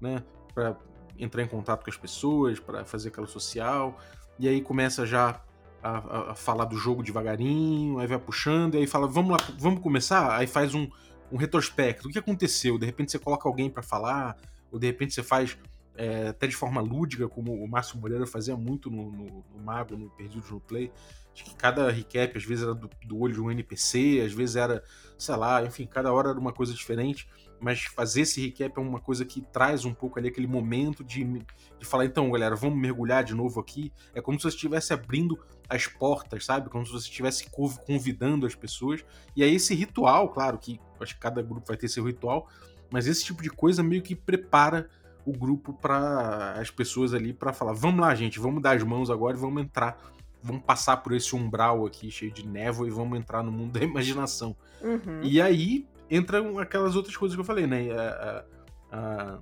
[0.00, 0.22] né?
[0.54, 0.76] Pra
[1.22, 3.98] entrar em contato com as pessoas, para fazer aquela social.
[4.38, 5.40] E aí começa já
[5.82, 9.38] a, a, a, falar do jogo devagarinho, aí vai puxando, e aí fala, vamos lá,
[9.58, 10.36] vamos começar?
[10.36, 10.88] Aí faz um,
[11.30, 12.08] um retrospecto.
[12.08, 12.78] O que aconteceu?
[12.78, 14.36] De repente você coloca alguém para falar,
[14.70, 15.56] ou de repente você faz
[15.94, 19.96] é, até de forma lúdica, como o Márcio Moreira fazia muito no, no, no Mago,
[19.96, 20.90] no Perdidos no Play.
[21.34, 24.56] Acho que cada recap, às vezes, era do, do, olho de um NPC, às vezes
[24.56, 24.82] era,
[25.18, 27.28] sei lá, enfim, cada hora era uma coisa diferente.
[27.62, 31.22] Mas fazer esse recap é uma coisa que traz um pouco ali aquele momento de,
[31.22, 33.92] de falar, então, galera, vamos mergulhar de novo aqui.
[34.12, 36.68] É como se você estivesse abrindo as portas, sabe?
[36.68, 37.48] Como se você estivesse
[37.86, 39.04] convidando as pessoas.
[39.36, 42.48] E aí esse ritual, claro que acho que cada grupo vai ter seu ritual,
[42.90, 44.88] mas esse tipo de coisa meio que prepara
[45.24, 49.08] o grupo para as pessoas ali para falar: vamos lá, gente, vamos dar as mãos
[49.08, 49.96] agora e vamos entrar,
[50.42, 53.84] vamos passar por esse umbral aqui cheio de névoa e vamos entrar no mundo da
[53.84, 54.56] imaginação.
[54.82, 55.20] Uhum.
[55.22, 57.90] E aí entram aquelas outras coisas que eu falei, né?
[57.90, 58.44] A,
[58.92, 59.38] a,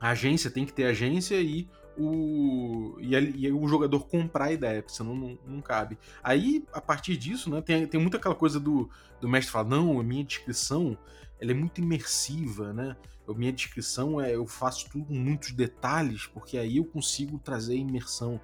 [0.00, 4.52] a agência tem que ter agência e o, e, a, e, o jogador comprar a
[4.52, 5.96] ideia, porque senão não, não, cabe.
[6.22, 10.00] Aí, a partir disso, né, tem, tem muito aquela coisa do, do mestre falar: não,
[10.00, 10.98] a minha descrição
[11.40, 12.96] ela é muito imersiva, né?
[13.28, 17.76] A minha descrição é eu faço tudo com muitos detalhes, porque aí eu consigo trazer
[17.76, 18.40] imersão.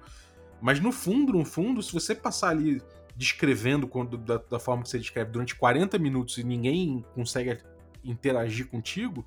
[0.61, 2.81] Mas no fundo, no fundo, se você passar ali
[3.15, 7.57] descrevendo quando, da, da, forma que você descreve durante 40 minutos e ninguém consegue
[8.03, 9.25] interagir contigo,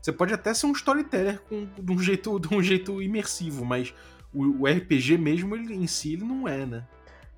[0.00, 3.94] você pode até ser um storyteller com, de, um jeito, de um jeito imersivo, mas
[4.32, 6.86] o, o RPG mesmo ele, em si ele não é, né?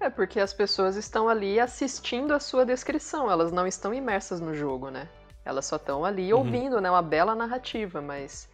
[0.00, 4.54] É porque as pessoas estão ali assistindo a sua descrição, elas não estão imersas no
[4.54, 5.08] jogo, né?
[5.44, 6.40] Elas só estão ali Uhum.
[6.40, 6.90] ouvindo, né?
[6.90, 8.48] Uma bela narrativa, mas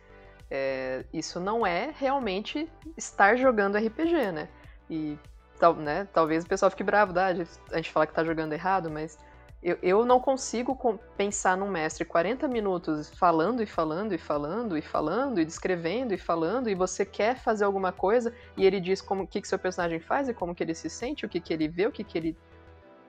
[0.50, 4.48] é, isso não é realmente estar jogando RPG, né?
[4.90, 5.18] E
[5.58, 7.26] tal, né, talvez o pessoal fique bravo, tá?
[7.26, 9.18] a, gente, fala que tá jogando errado, mas
[9.62, 10.78] eu, eu não consigo
[11.16, 16.18] pensar num mestre 40 minutos falando e falando e falando e falando e descrevendo e
[16.18, 19.58] falando e você quer fazer alguma coisa e ele diz como o que, que seu
[19.58, 22.04] personagem faz e como que ele se sente, o que, que ele vê, o que,
[22.04, 22.36] que ele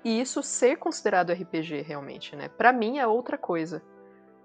[0.03, 2.49] e isso ser considerado RPG realmente, né?
[2.57, 3.81] Para mim é outra coisa.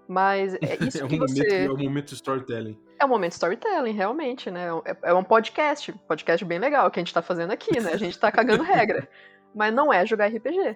[0.07, 1.65] Mas é isso é um que momento, você.
[1.65, 2.79] É um momento storytelling.
[2.99, 4.67] É um momento storytelling, realmente, né?
[4.85, 7.91] É, é um podcast, podcast bem legal que a gente tá fazendo aqui, né?
[7.93, 9.07] A gente tá cagando regra.
[9.53, 10.75] Mas não é jogar RPG.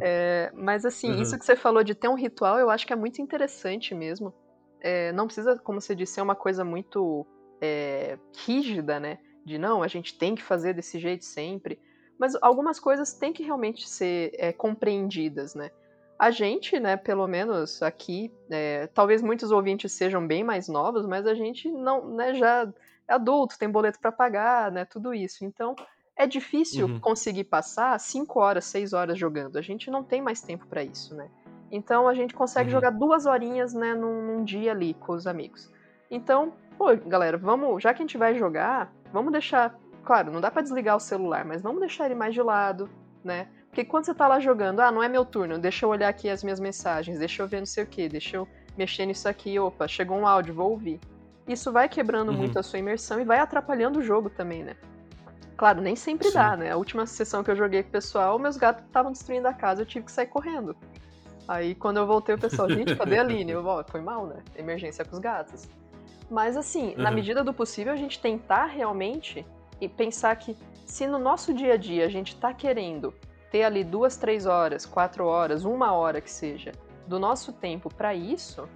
[0.00, 1.22] É, mas assim, Uhum.
[1.22, 4.32] isso que você falou de ter um ritual, eu acho que é muito interessante mesmo.
[4.80, 7.26] É, não precisa, como você disse, ser uma coisa muito
[7.60, 9.18] é, rígida, né?
[9.44, 11.78] De não, a gente tem que fazer desse jeito sempre.
[12.16, 15.70] Mas algumas coisas têm que realmente ser compreendidas, né?
[16.18, 21.26] A gente, né, pelo menos aqui, é, talvez muitos ouvintes sejam bem mais novos, mas
[21.26, 22.72] a gente não, né, já
[23.08, 25.44] é adulto, tem boleto para pagar, né, tudo isso.
[25.44, 25.74] Então,
[26.16, 27.00] é difícil Uhum.
[27.00, 29.56] conseguir passar 5 horas, 6 horas jogando.
[29.58, 31.28] A gente não tem mais tempo para isso, né?
[31.70, 32.76] Então a gente consegue Uhum.
[32.76, 35.68] jogar duas horinhas, né, num, num dia ali com os amigos.
[36.08, 40.50] Então, pô, galera, vamos, já que a gente vai jogar, vamos deixar, claro, não dá
[40.50, 42.88] pra desligar o celular, mas vamos deixar ele mais de lado,
[43.24, 43.48] né?
[43.74, 46.30] Porque quando você tá lá jogando, ah, não é meu turno, deixa eu olhar aqui
[46.30, 48.46] as minhas mensagens, deixa eu ver não sei o que, deixa eu
[48.78, 51.00] mexer nisso aqui, opa, chegou um áudio, vou ouvir.
[51.48, 52.38] Isso vai quebrando Uhum.
[52.38, 54.76] muito a sua imersão e vai atrapalhando o jogo também, né?
[55.56, 56.34] Claro, nem sempre Sim.
[56.34, 56.70] dá, né?
[56.70, 59.82] A última sessão que eu joguei com o pessoal, meus gatos estavam destruindo a casa,
[59.82, 60.76] eu tive que sair correndo.
[61.48, 63.50] Aí quando eu voltei, o pessoal, gente, cadê a Aline?
[63.50, 64.36] Eu, ó, foi mal, né?
[64.54, 65.68] Emergência com os gatos.
[66.30, 67.16] Mas assim, na Uhum.
[67.16, 69.44] medida do possível, a gente tentar realmente
[69.80, 70.56] e pensar que
[70.86, 73.12] se no nosso dia a dia a gente tá querendo
[73.54, 76.72] ter ali duas, três horas, quatro horas, uma hora que seja,
[77.06, 78.68] do nosso tempo para isso,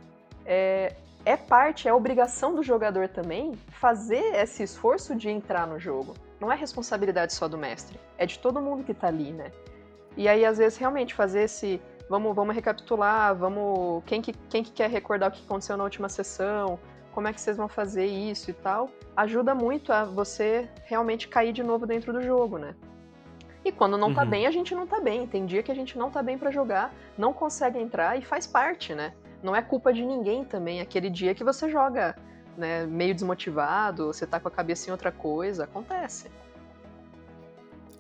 [0.46, 6.14] é, é parte, é obrigação do jogador também fazer esse esforço de entrar no jogo.
[6.38, 9.50] Não é responsabilidade só do mestre, é de todo mundo que tá ali, né?
[10.16, 11.82] E aí, às vezes, realmente fazer esse.
[12.08, 14.04] Vamos, vamos recapitular, vamos.
[14.06, 16.78] Quem que, quem que quer recordar o que aconteceu na última sessão?
[17.10, 18.88] Como é que vocês vão fazer isso e tal?
[19.16, 22.76] Ajuda muito a você realmente cair de novo dentro do jogo, né?
[23.64, 24.30] E quando não tá Uhum.
[24.30, 25.26] bem, a gente não tá bem.
[25.26, 28.46] Tem dia que a gente não tá bem pra jogar, não consegue entrar e faz
[28.46, 29.12] parte, né?
[29.42, 30.80] Não é culpa de ninguém também.
[30.80, 32.16] Aquele dia que você joga
[32.56, 36.28] né, meio desmotivado, você tá com a cabeça em outra coisa, acontece.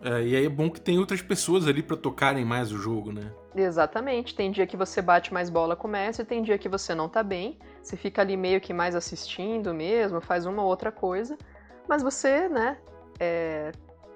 [0.00, 3.12] É, e aí é bom que tem outras pessoas ali pra tocarem mais o jogo,
[3.12, 3.32] né?
[3.54, 4.34] Exatamente.
[4.34, 7.08] Tem dia que você bate mais bola com o mestre, tem dia que você não
[7.08, 7.58] tá bem.
[7.82, 11.36] Você fica ali meio que mais assistindo mesmo, faz uma ou outra coisa.
[11.88, 12.78] Mas você, né,
[13.18, 13.72] é,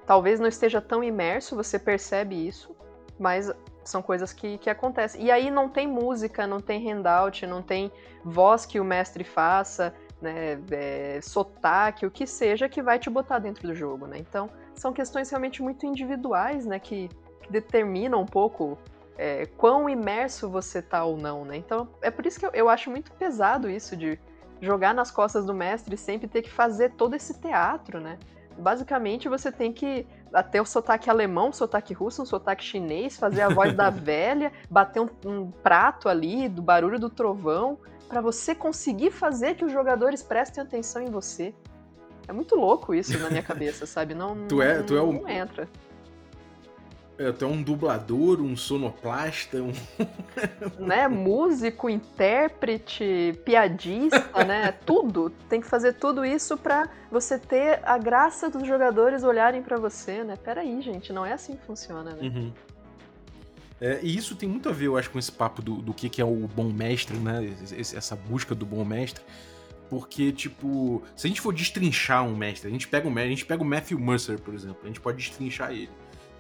[0.06, 2.74] talvez não esteja tão imerso, você percebe isso,
[3.18, 3.50] mas
[3.84, 5.24] são coisas que, que acontecem.
[5.24, 7.90] E aí não tem música, não tem handout, não tem
[8.24, 13.40] voz que o mestre faça, né, é, sotaque, o que seja que vai te botar
[13.40, 14.18] dentro do jogo, né?
[14.18, 17.10] Então, são questões realmente muito individuais, né, que,
[17.50, 18.78] determinam um pouco
[19.16, 21.56] é, quão imerso você tá ou não, né?
[21.56, 24.18] Então, é por isso que eu, eu acho muito pesado isso de
[24.60, 28.18] jogar nas costas do mestre e sempre ter que fazer todo esse teatro, né?
[28.58, 33.42] Basicamente, você tem que até o sotaque alemão, um sotaque russo, um sotaque chinês, fazer
[33.42, 38.54] a voz da velha, bater um, um prato ali, do barulho do trovão, para você
[38.54, 41.54] conseguir fazer que os jogadores prestem atenção em você.
[42.28, 44.14] É muito louco isso na minha cabeça, sabe?
[44.14, 45.68] Não, Tu é- não, tu é o- não entra.
[47.22, 49.72] É, tu é um dublador, um sonoplasta, um...
[50.84, 51.06] né?
[51.06, 54.72] Músico, intérprete, piadista, né?
[54.84, 55.30] Tudo.
[55.48, 60.24] Tem que fazer tudo isso pra você ter a graça dos jogadores olharem pra você,
[60.24, 60.36] né?
[60.36, 62.22] Peraí, gente, não é assim que funciona, né?
[62.28, 62.52] Uhum.
[63.80, 66.08] É, e isso tem muito a ver, eu acho, com esse papo do, do que,
[66.08, 67.44] que é o bom mestre, né?
[67.76, 69.22] Esse- essa busca do bom mestre.
[69.90, 73.26] Porque, tipo, se a gente for destrinchar um mestre, a gente pega o, me- a
[73.26, 75.90] gente pega o Matthew Mercer, por exemplo, a gente pode destrinchar ele.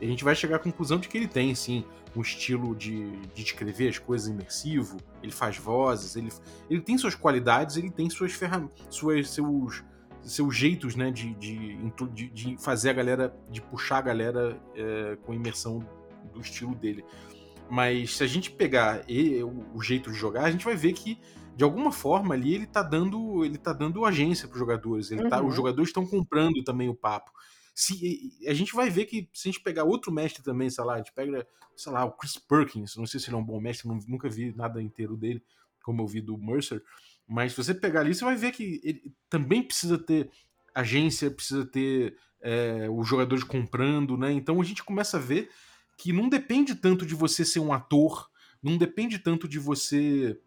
[0.02, 1.84] A gente vai chegar à conclusão de que ele tem, sim,
[2.16, 6.28] um estilo de, de escrever as coisas imersivo, ele faz vozes, ele,
[6.68, 9.84] ele tem suas qualidades, ele tem suas ferramentas, suas, seus,
[10.22, 11.78] seus jeitos, né, de, de,
[12.30, 15.86] de, fazer a galera, de puxar a galera é, com a imersão
[16.32, 17.04] do estilo dele.
[17.70, 21.18] Mas se a gente pegar ele, o, jeito de jogar, a gente vai ver que
[21.56, 25.10] de alguma forma ali ele tá dando, ele tá dando agência para os jogadores.
[25.10, 25.48] Ele tá, Uhum.
[25.48, 27.30] os jogadores estão comprando também o papo.
[27.74, 30.94] Se, a gente vai ver que se a gente pegar outro mestre também, sei lá,
[30.94, 33.60] a gente pega, sei lá, o Chris Perkins, não sei se ele é um bom
[33.60, 35.42] mestre, não- nunca vi nada inteiro dele,
[35.82, 36.82] como eu vi do Mercer,
[37.26, 40.30] mas se você pegar ali, você vai ver que ele também precisa ter
[40.74, 44.32] agência, precisa ter é, os jogadores comprando, né?
[44.32, 45.50] Então a gente começa a ver
[45.96, 48.28] que não depende tanto de você ser um ator,
[48.62, 50.38] não depende tanto de você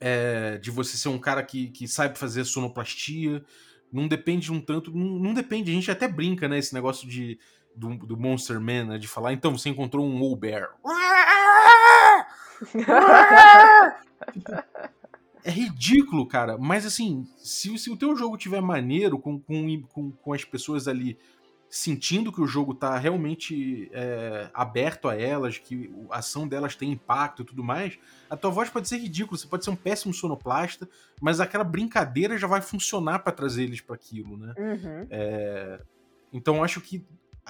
[0.00, 3.44] é, de você ser um cara que, que sabe fazer sonoplastia,
[3.92, 7.38] não depende um tanto, não, não depende, a gente até brinca, né, esse negócio de
[7.74, 10.70] do, do Monster Man, né, de falar, então você encontrou um Old Bear.
[15.44, 20.10] É ridículo, cara, mas assim, se, se o teu jogo tiver maneiro, com, com, com,
[20.10, 21.16] com as pessoas ali
[21.76, 26.90] sentindo que o jogo tá realmente é, aberto a elas, que a ação delas tem
[26.90, 27.98] impacto e tudo mais,
[28.30, 30.88] a tua voz pode ser ridícula, você pode ser um péssimo sonoplasta,
[31.20, 34.54] mas aquela brincadeira já vai funcionar para trazer eles para aquilo, né?
[34.56, 35.06] Uhum.
[35.10, 35.82] É,
[36.32, 37.04] então acho que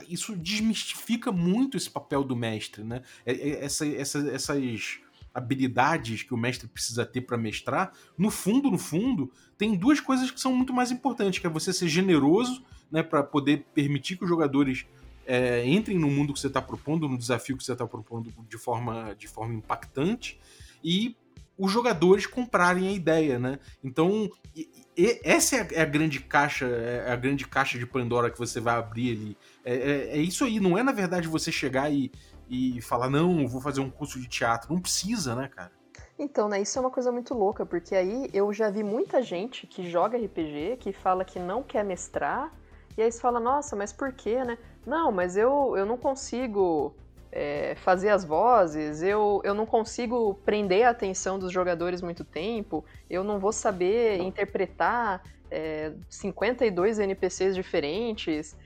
[0.08, 3.02] isso desmistifica muito esse papel do mestre, né?
[3.24, 4.98] É, é, essa, essa, essas
[5.32, 10.32] habilidades que o mestre precisa ter para mestrar, no fundo, no fundo, tem duas coisas
[10.32, 14.24] que são muito mais importantes, que é você ser generoso, né, para poder permitir que
[14.24, 14.86] os jogadores
[15.26, 18.58] é, entrem no mundo que você está propondo, no desafio que você está propondo de
[18.58, 20.40] forma, de forma impactante,
[20.82, 21.16] e
[21.58, 23.58] os jogadores comprarem a ideia, né?
[23.82, 27.86] Então, e, e, essa é a, é a, grande caixa, é a grande caixa de
[27.86, 29.38] Pandora que você vai abrir ali.
[29.64, 32.12] É, é, é isso aí, não é na verdade você chegar e,
[32.48, 34.72] e falar, não, vou fazer um curso de teatro.
[34.72, 35.72] Não precisa, né, cara?
[36.18, 39.66] Então, né, isso é uma coisa muito louca, porque aí eu já vi muita gente
[39.66, 42.52] que joga RPG, que fala que não quer mestrar,
[42.96, 44.56] e aí você fala, nossa, mas por quê, né?
[44.86, 46.94] Não, mas eu, eu não consigo
[47.30, 52.84] é, fazer as vozes, eu, eu não consigo prender a atenção dos jogadores muito tempo,
[53.10, 58.56] eu não vou saber interpretar é, 52 NPCs diferentes.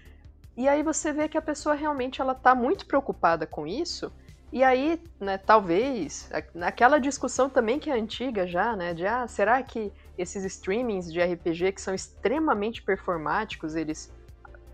[0.56, 4.12] E aí você vê que a pessoa realmente ela tá muito preocupada com isso.
[4.52, 9.62] E aí, né, talvez, naquela discussão também que é antiga já, né, de ah, será
[9.62, 14.12] que esses streamings de RPG que são extremamente performáticos, eles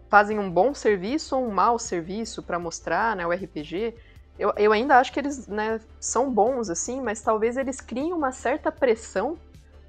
[0.08, 3.94] fazem um bom serviço ou um mau serviço para mostrar, né, o RPG?
[4.38, 8.32] Eu, eu ainda acho que eles, né, são bons assim, mas talvez eles criem uma
[8.32, 9.38] certa pressão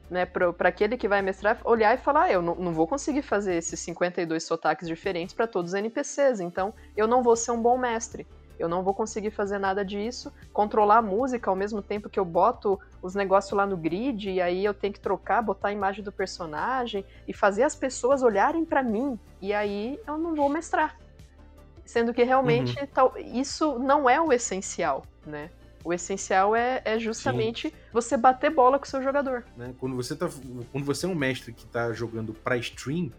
[0.09, 3.21] né, para aquele que vai mestrar, olhar e falar: ah, eu não, não, vou conseguir
[3.21, 7.61] fazer esses 52 sotaques diferentes para todos os NPCs, então eu não vou ser um
[7.61, 8.25] bom mestre.
[8.59, 12.25] Eu não vou conseguir fazer nada disso, controlar a música ao mesmo tempo que eu
[12.25, 16.03] boto os negócios lá no grid e aí eu tenho que trocar, botar a imagem
[16.03, 19.19] do personagem e fazer as pessoas olharem para mim.
[19.41, 20.97] E aí eu não vou mestrar.
[21.85, 22.87] Sendo que realmente uhum.
[22.93, 25.49] tal, isso não é o essencial, né?
[25.83, 27.75] O essencial é, é justamente Sim.
[27.93, 29.45] você bater bola com o seu jogador.
[29.55, 29.73] Né?
[29.79, 30.29] Quando, você tá,
[30.69, 33.09] quando você é um mestre que está jogando para stream,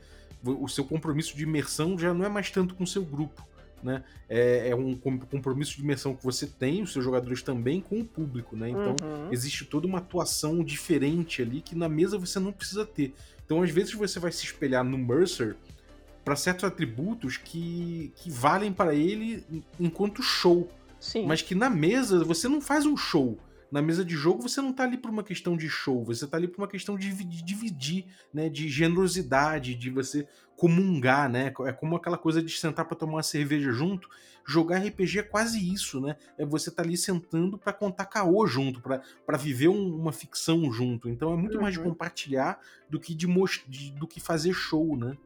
[0.44, 3.42] o seu compromisso de imersão já não é mais tanto com o seu grupo.
[3.82, 4.02] Né?
[4.28, 8.04] É, é, um compromisso de imersão que você tem, os seus jogadores também, com o
[8.04, 8.56] público.
[8.56, 8.70] Né?
[8.70, 9.28] Então, uhum.
[9.32, 13.14] existe toda uma atuação diferente ali que na mesa você não precisa ter.
[13.44, 15.56] Então, às vezes, você vai se espelhar no Mercer
[16.24, 19.44] para certos atributos que, que valem para ele
[19.80, 20.70] enquanto show.
[21.00, 21.26] Sim.
[21.26, 23.38] Mas que na mesa você não faz um show.
[23.70, 26.36] Na mesa de jogo você não tá ali por uma questão de show, você tá
[26.36, 28.48] ali por uma questão de, de dividir, né?
[28.48, 31.52] De generosidade, de você comungar, né?
[31.66, 34.08] É como aquela coisa de sentar para tomar uma cerveja junto.
[34.46, 36.16] Jogar RPG é quase isso, né?
[36.38, 41.08] É você tá ali sentando para contar caô junto, para viver um, uma ficção junto.
[41.08, 41.62] Então é muito uhum.
[41.62, 41.90] mais de uhum.
[41.90, 42.58] compartilhar
[42.88, 43.26] do que de,
[43.68, 45.16] de, do que fazer show, né?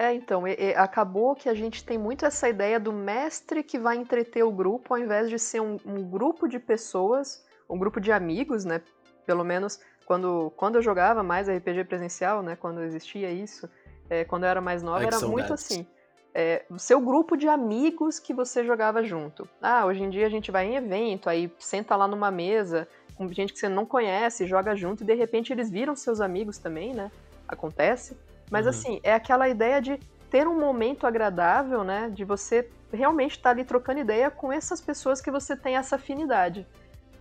[0.00, 3.78] É, então, e, e acabou que a gente tem muito essa ideia do mestre que
[3.78, 8.00] vai entreter o grupo, ao invés de ser um, um grupo de pessoas, um grupo
[8.00, 8.80] de amigos, né?
[9.26, 12.56] Pelo menos quando, quando eu jogava mais RPG presencial, né?
[12.56, 13.68] Quando existia isso,
[14.08, 15.86] é, quando eu era mais nova, Ai, era muito assim.
[16.34, 19.48] É, o seu grupo de amigos que você jogava junto.
[19.60, 23.30] Ah, hoje em dia a gente vai em evento, aí senta lá numa mesa com
[23.32, 26.94] gente que você não conhece, joga junto e de repente eles viram seus amigos também,
[26.94, 27.10] né?
[27.46, 28.16] Acontece.
[28.50, 28.70] Mas uhum.
[28.70, 29.98] assim, é aquela ideia de
[30.30, 32.10] ter um momento agradável, né?
[32.12, 35.96] De você realmente estar tá ali trocando ideia com essas pessoas que você tem essa
[35.96, 36.66] afinidade.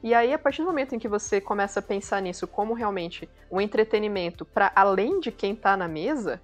[0.01, 3.29] E aí, a partir do momento em que você começa a pensar nisso como realmente
[3.51, 6.41] um entretenimento para além de quem está na mesa,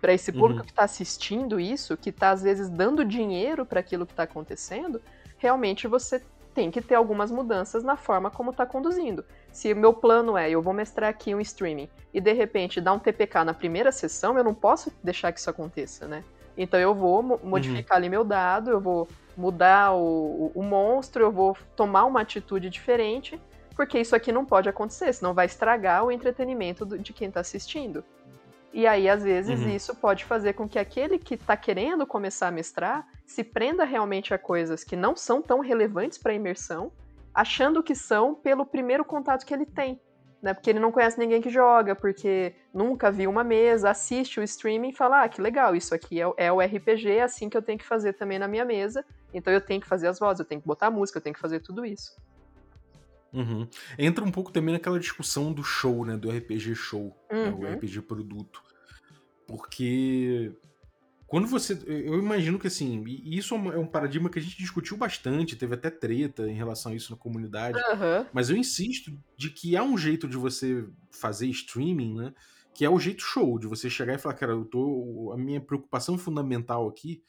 [0.00, 0.66] para esse público uhum.
[0.66, 5.00] que está assistindo isso, que está às vezes dando dinheiro para aquilo que está acontecendo,
[5.38, 6.22] realmente você
[6.54, 9.24] tem que ter algumas mudanças na forma como está conduzindo.
[9.50, 12.92] Se o meu plano é, eu vou mestrar aqui um streaming e de repente dá
[12.92, 16.22] um TPK na primeira sessão, eu não posso deixar que isso aconteça, né?
[16.56, 18.02] Então eu vou modificar uhum.
[18.04, 22.70] ali meu dado, eu vou mudar o, o, o, monstro, eu vou tomar uma atitude
[22.70, 23.40] diferente,
[23.74, 27.40] porque isso aqui não pode acontecer, senão vai estragar o entretenimento do, de quem está
[27.40, 28.04] assistindo.
[28.72, 29.68] E aí, às vezes, uhum.
[29.68, 34.34] isso pode fazer com que aquele que está querendo começar a mestrar se prenda realmente
[34.34, 36.90] a coisas que não são tão relevantes para a imersão,
[37.32, 40.00] achando que são pelo primeiro contato que ele tem.
[40.44, 40.52] Né?
[40.52, 44.90] Porque ele não conhece ninguém que joga, porque nunca viu uma mesa, assiste o streaming
[44.90, 47.62] e fala: ah, que legal, isso aqui é, é o RPG, é assim que eu
[47.62, 49.02] tenho que fazer também na minha mesa.
[49.32, 51.32] Então eu tenho que fazer as vozes, eu tenho que botar a música, eu tenho
[51.32, 52.14] que fazer tudo isso.
[53.32, 53.66] Uhum.
[53.98, 56.14] Entra um pouco também naquela discussão do show, né?
[56.14, 57.44] Do RPG show, uhum.
[57.44, 57.74] né, o uhum.
[57.76, 58.62] RPG produto.
[59.46, 60.52] Porque
[61.34, 61.76] quando você.
[61.84, 65.74] Eu imagino que assim, isso é, é um paradigma que a gente discutiu bastante, teve
[65.74, 67.76] até treta em relação a isso na comunidade.
[67.76, 68.24] Uhum.
[68.32, 72.34] Mas eu insisto de que há um jeito de você fazer streaming, né?
[72.72, 75.60] que é o jeito show, de você chegar e falar, cara, eu tô, a minha
[75.60, 77.20] preocupação fundamental aqui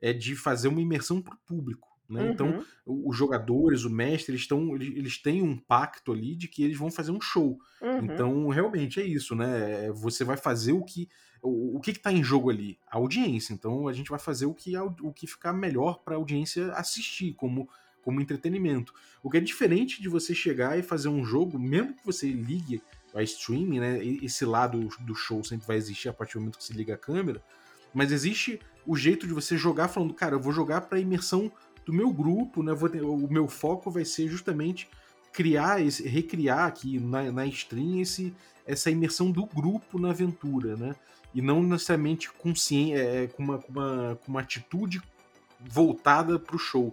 [0.00, 1.88] é de fazer uma imersão para o público.
[2.12, 2.30] Né?
[2.30, 3.08] Então, Uhum.
[3.08, 6.76] os jogadores, o mestre, eles, estão, eles, eles têm um pacto ali de que eles
[6.76, 7.58] vão fazer um show.
[7.80, 8.04] Uhum.
[8.04, 9.90] Então, realmente é isso, né?
[9.92, 11.08] Você vai fazer o que.
[11.42, 12.78] O, o que está em jogo ali?
[12.88, 13.52] A audiência.
[13.52, 17.34] Então, a gente vai fazer o que, o que ficar melhor para a audiência assistir,
[17.34, 17.68] como,
[18.02, 18.94] como entretenimento.
[19.22, 22.80] O que é diferente de você chegar e fazer um jogo, mesmo que você ligue
[23.14, 24.04] a streaming, né?
[24.04, 26.98] Esse lado do show sempre vai existir a partir do momento que se liga a
[26.98, 27.42] câmera.
[27.92, 31.52] Mas existe o jeito de você jogar falando, cara, eu vou jogar para imersão
[31.84, 32.74] do meu grupo, né?
[32.90, 34.88] Ter, o meu foco vai ser justamente
[35.32, 38.34] criar, esse, recriar aqui na, na stream esse,
[38.66, 40.94] essa imersão do grupo na aventura, né?
[41.34, 45.00] E não necessariamente consciente, é, com, uma, com, uma, com uma atitude
[45.60, 46.92] voltada para o show.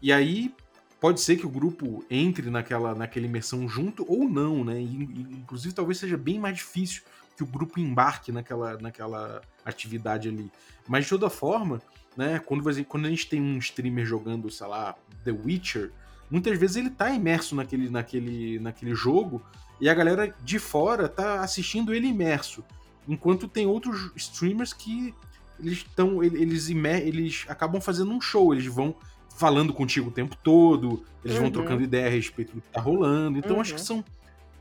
[0.00, 0.54] E aí
[1.00, 4.80] pode ser que o grupo entre naquela, naquela imersão junto ou não, né?
[4.80, 5.02] E,
[5.32, 7.02] inclusive talvez seja bem mais difícil
[7.36, 10.50] que o grupo embarque naquela, naquela atividade ali.
[10.86, 11.80] Mas de toda forma,
[12.16, 12.38] né?
[12.38, 14.94] Quando, quando a gente tem um streamer jogando, sei lá,
[15.24, 15.92] The Witcher,
[16.30, 19.42] muitas vezes ele tá imerso naquele, naquele, naquele jogo
[19.80, 22.64] e a galera de fora tá assistindo ele imerso.
[23.08, 25.14] Enquanto tem outros streamers que
[25.58, 26.22] eles estão.
[26.22, 28.94] Eles, eles acabam fazendo um show, eles vão
[29.36, 31.44] falando contigo o tempo todo, eles uhum.
[31.44, 33.38] vão trocando ideia a respeito do que tá rolando.
[33.38, 33.60] Então uhum.
[33.60, 34.04] acho que são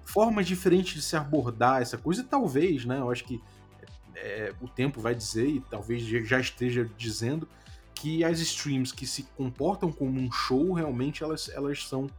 [0.03, 2.99] formas diferentes de se abordar essa coisa, e talvez, né?
[2.99, 3.41] Eu acho que
[4.15, 7.47] é, o tempo vai dizer, e talvez já esteja dizendo,
[7.93, 12.09] que as streams que se comportam como um show, realmente elas, elas são.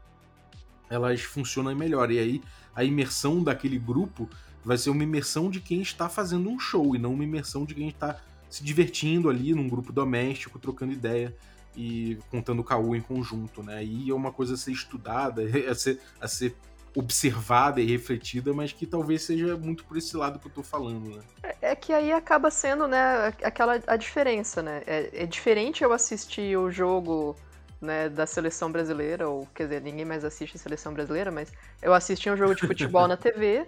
[0.88, 2.10] Elas funcionam melhor.
[2.10, 2.42] E aí
[2.74, 4.28] a imersão daquele grupo
[4.64, 7.74] vai ser uma imersão de quem está fazendo um show, e não uma imersão de
[7.74, 11.34] quem está se divertindo ali num grupo doméstico, trocando ideia
[11.76, 13.82] e contando caô em conjunto, né?
[13.82, 16.54] E é uma coisa a ser estudada, a ser, a ser
[16.94, 21.16] observada e refletida, mas que talvez seja muito por esse lado que eu tô falando,
[21.16, 21.22] né?
[21.42, 24.82] É, é que aí acaba sendo, né, aquela a diferença, né?
[24.86, 27.34] É, é, diferente eu assistir o jogo
[27.80, 31.50] né, da seleção brasileira, ou quer dizer, ninguém mais assiste a seleção brasileira, mas
[31.80, 33.66] eu assisti um jogo de futebol na TV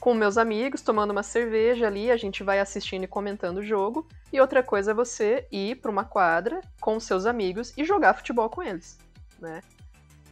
[0.00, 4.08] com meus amigos, tomando uma cerveja ali, a gente vai assistindo e comentando o jogo.
[4.32, 8.48] E outra coisa é você ir para uma quadra com seus amigos e jogar futebol
[8.48, 8.98] com eles,
[9.38, 9.60] né?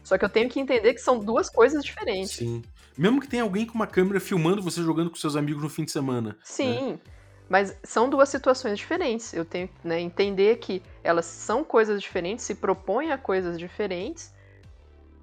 [0.03, 2.31] Só que eu tenho que entender que são duas coisas diferentes.
[2.31, 2.63] Sim.
[2.97, 5.85] Mesmo que tenha alguém com uma câmera filmando você jogando com seus amigos no fim
[5.85, 6.35] de semana.
[6.43, 6.93] Sim.
[6.93, 6.99] Né?
[7.47, 9.33] Mas são duas situações diferentes.
[9.33, 14.33] Eu tenho que né, entender que elas são coisas diferentes, se propõem a coisas diferentes,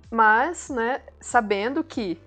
[0.09, 2.19] mas né, sabendo que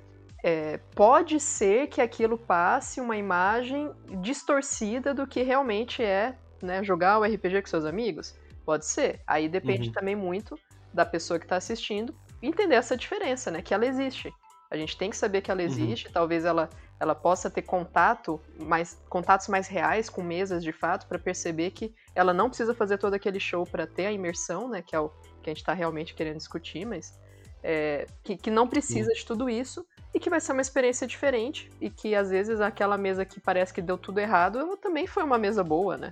[0.44, 7.20] é, pode ser que aquilo passe uma imagem distorcida do que realmente é né, jogar
[7.20, 8.36] o RPG com seus amigos.
[8.66, 9.22] Pode ser.
[9.26, 9.94] Aí depende uhum.
[9.94, 10.58] também muito
[10.94, 13.62] da pessoa que está assistindo entender essa diferença, né?
[13.62, 14.32] Que ela existe.
[14.72, 15.66] A gente tem que saber que ela uhum.
[15.66, 16.14] existe, uhum.
[16.14, 16.70] talvez ela,
[17.00, 21.94] ela possa ter contato, mais, contatos mais reais com mesas de fato, para perceber que
[22.16, 24.82] ela não precisa fazer todo aquele show para ter a imersão, né?
[24.82, 25.10] Que é o
[25.42, 27.20] que a gente está realmente querendo discutir, mas
[27.64, 29.16] é, que, que não precisa uhum.
[29.16, 32.97] de tudo isso e que vai ser uma experiência diferente e que às vezes aquela
[32.97, 36.12] mesa que parece que deu tudo errado, também foi uma mesa boa, né?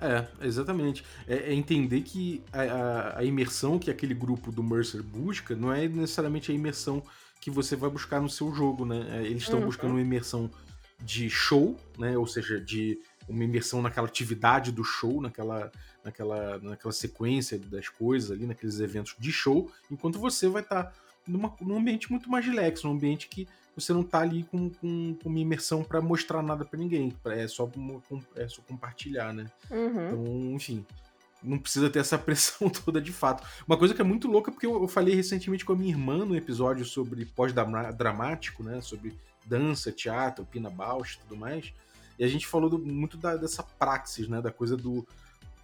[0.00, 1.04] É, exatamente.
[1.26, 5.72] É, é entender que a, a, a, imersão que aquele grupo do Mercer busca não
[5.72, 7.02] é necessariamente a imersão
[7.40, 9.06] que você vai buscar no seu jogo, né?
[9.10, 9.66] É, eles estão uhum.
[9.66, 10.50] buscando uma imersão
[11.02, 12.16] de show, né?
[12.16, 15.70] Ou seja, de uma imersão naquela atividade do show, naquela,
[16.04, 20.92] naquela, naquela sequência das coisas ali, naqueles eventos de show, enquanto você vai estar tá
[21.28, 25.14] numa, num ambiente muito mais relax, num ambiente que você não tá ali com, com,
[25.22, 27.12] com uma imersão para mostrar nada para ninguém.
[27.26, 27.70] É só,
[28.34, 29.46] é só compartilhar, né?
[29.70, 30.06] Uhum.
[30.06, 30.84] Então, enfim.
[31.40, 33.46] Não precisa ter essa pressão toda de fato.
[33.66, 36.24] Uma coisa que é muito louca, porque eu, eu falei recentemente com a minha irmã
[36.24, 38.80] no episódio sobre pós-dramático, né?
[38.80, 39.16] Sobre
[39.46, 41.72] dança, teatro, Pina Bausch e tudo mais.
[42.18, 44.42] E a gente falou do, muito da, dessa praxis, né?
[44.42, 45.06] Da coisa do,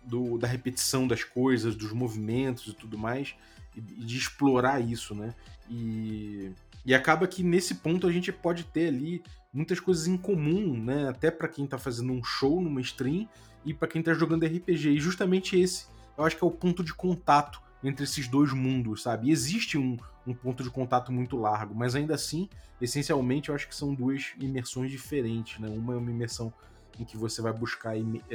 [0.05, 3.35] do, da repetição das coisas, dos movimentos e tudo mais.
[3.75, 5.35] E, de explorar isso, né?
[5.69, 6.53] E
[6.85, 11.09] e acaba que nesse ponto a gente pode ter ali muitas coisas em comum, né?
[11.09, 13.27] Até para quem tá fazendo um show numa stream
[13.65, 14.91] e para quem tá jogando RPG.
[14.91, 15.87] E justamente esse,
[16.19, 19.29] eu acho que é o ponto de contato entre esses dois mundos, sabe?
[19.29, 19.97] E existe um,
[20.27, 22.49] um ponto de contato muito largo, mas ainda assim,
[22.81, 25.69] essencialmente, eu acho que são duas imersões diferentes, né?
[25.69, 26.53] Uma é uma imersão
[26.99, 27.95] em que você vai buscar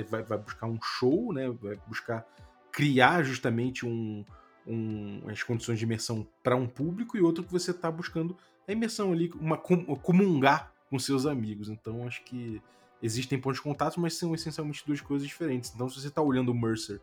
[0.10, 1.50] vai, vai buscar um show, né?
[1.50, 2.26] Vai buscar
[2.72, 4.24] criar justamente um,
[4.66, 8.38] um, as condições de imersão para um público e outro que você está buscando
[8.68, 11.70] a imersão ali, uma comungar com seus amigos.
[11.70, 12.62] Então acho que
[13.02, 15.72] existem pontos de contato, mas são essencialmente duas coisas diferentes.
[15.74, 17.02] Então se você está olhando o Mercer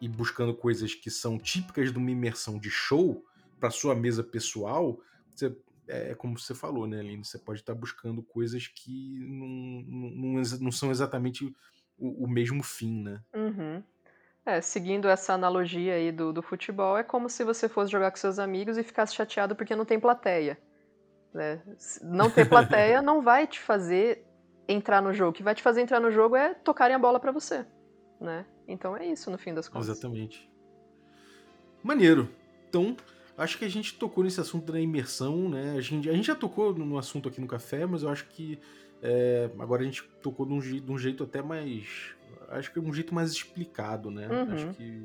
[0.00, 3.24] e buscando coisas que são típicas de uma imersão de show
[3.60, 5.00] para sua mesa pessoal,
[5.30, 5.56] você
[5.88, 7.24] é como você falou, né, Aline?
[7.24, 11.44] Você pode estar buscando coisas que não, não, não são exatamente
[11.98, 13.20] o, o, mesmo fim, né?
[13.34, 13.82] Uhum.
[14.44, 18.16] É, seguindo essa analogia aí do, do futebol, é como se você fosse jogar com
[18.16, 20.58] seus amigos e ficasse chateado porque não tem plateia.
[21.34, 21.60] Né?
[22.02, 24.24] Não ter plateia não vai te fazer
[24.68, 25.30] entrar no jogo.
[25.30, 27.66] O que vai te fazer entrar no jogo é tocarem a bola para você,
[28.20, 28.46] né?
[28.68, 29.88] Então é isso no fim das contas.
[29.88, 30.50] Exatamente.
[31.82, 32.28] Maneiro.
[32.68, 32.96] Então,
[33.36, 35.74] acho que a gente tocou nesse assunto da imersão, né?
[35.76, 38.58] A gente, a gente já tocou no assunto aqui no café, mas eu acho que
[39.02, 42.14] é, agora a gente tocou de um, de um, jeito até mais.
[42.48, 44.28] Acho que é um jeito mais explicado, né?
[44.28, 44.54] Uhum.
[44.54, 45.04] Acho que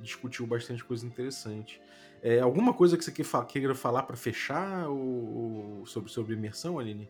[0.00, 1.80] discutiu bastante coisa interessante.
[2.22, 3.12] É, alguma coisa que você
[3.48, 7.08] queira falar para fechar ou, ou sobre, sobre imersão, Aline?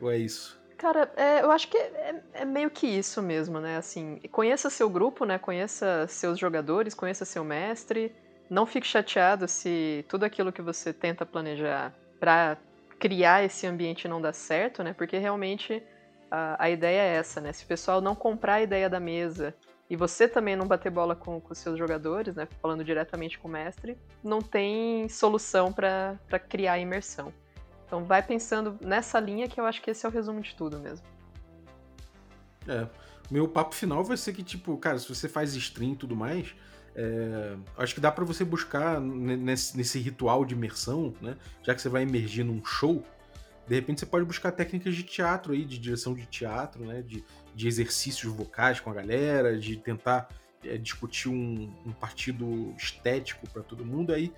[0.00, 0.60] Ou é isso?
[0.76, 3.76] Cara, é, eu acho que é, é, meio que isso mesmo, né?
[3.76, 5.38] Assim, conheça seu grupo, né?
[5.38, 8.12] Conheça seus jogadores, conheça seu mestre.
[8.48, 12.56] Não fique chateado se tudo aquilo que você tenta planejar para
[12.98, 14.92] criar esse ambiente não dá certo, né?
[14.92, 15.82] Porque realmente
[16.30, 17.52] a, a, ideia é essa, né?
[17.52, 19.54] Se o pessoal não comprar a ideia da mesa
[19.88, 22.48] e você também não bater bola com os seus jogadores, né?
[22.60, 26.18] Falando diretamente com o mestre, não tem solução para
[26.48, 27.32] criar a imersão.
[27.86, 30.78] Então vai pensando nessa linha que eu acho que esse é o resumo de tudo
[30.78, 31.06] mesmo.
[32.66, 32.86] É.
[33.30, 36.54] Meu papo final vai ser que, tipo, cara, se você faz stream e tudo mais,
[36.96, 41.36] é, acho que dá para você buscar nesse, nesse, ritual de imersão, né?
[41.62, 43.04] Já que você vai emergir num show,
[43.66, 47.02] de repente você pode buscar técnicas de teatro aí, de direção de teatro, né?
[47.02, 47.24] De,
[47.54, 50.28] de exercícios vocais com a galera, de tentar
[50.64, 54.12] é, discutir um, um, partido estético para todo mundo.
[54.12, 54.32] Aí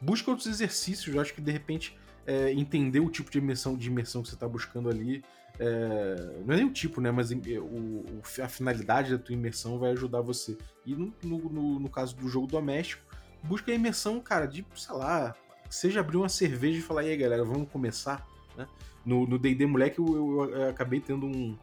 [0.00, 1.96] busca outros exercícios, eu acho que de repente
[2.26, 5.22] é, entender o tipo de imersão, de imersão que você está buscando ali.
[5.58, 7.10] É, não é nem o tipo, né?
[7.10, 10.56] Mas o, o, a finalidade da tua imersão vai ajudar você.
[10.86, 13.02] E no, no, no, caso do jogo doméstico,
[13.42, 15.34] busca a imersão, cara, de, sei lá,
[15.68, 18.26] seja abrir uma cerveja e falar, e aí galera, vamos começar.
[18.56, 18.66] Né?
[19.04, 21.58] No DD Moleque eu, eu, eu, acabei tendo um.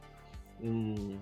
[0.61, 1.17] um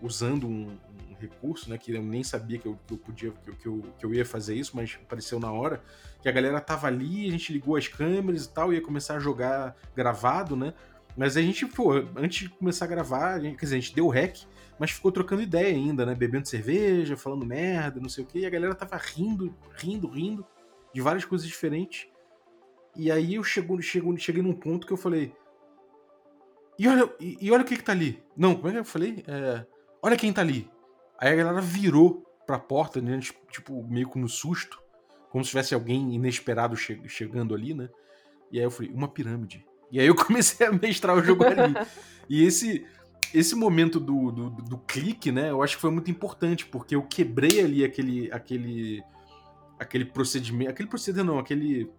[0.00, 1.76] usando um, um, recurso, né?
[1.76, 4.24] Que eu nem sabia que eu, que eu podia, que que eu, que eu ia
[4.24, 5.82] fazer isso, mas apareceu na hora
[6.22, 9.18] que a galera tava ali, a gente ligou as câmeras e tal, ia começar a
[9.20, 10.74] jogar gravado, né?
[11.18, 13.94] Mas a gente, pô, antes de começar a gravar, a gente, quer dizer, a gente
[13.94, 14.44] deu rec,
[14.78, 16.14] mas ficou trocando ideia ainda, né?
[16.14, 20.46] Bebendo cerveja, falando merda, não sei o quê, e a galera tava rindo, rindo, rindo,
[20.94, 22.06] de várias coisas diferentes.
[22.94, 25.34] E aí eu chego, chego, cheguei num ponto que eu falei.
[26.78, 28.22] E olha, e, e olha o que que tá ali.
[28.36, 29.24] Não, como é que eu falei?
[29.26, 29.66] É,
[30.00, 30.70] olha quem tá ali.
[31.18, 33.18] Aí a galera virou pra porta, né?
[33.50, 34.80] Tipo, meio que no susto
[35.30, 37.88] como se tivesse alguém inesperado che chegando ali, né?
[38.50, 39.66] E aí eu falei, uma pirâmide.
[39.90, 41.74] E aí eu comecei a mestrar o jogo ali.
[42.28, 42.86] e esse
[43.34, 45.50] esse momento do, do, do, clique, né?
[45.50, 49.02] Eu acho que foi muito importante, porque eu quebrei ali aquele aquele
[49.78, 51.90] aquele procedimento, aquele procedimento não, aquele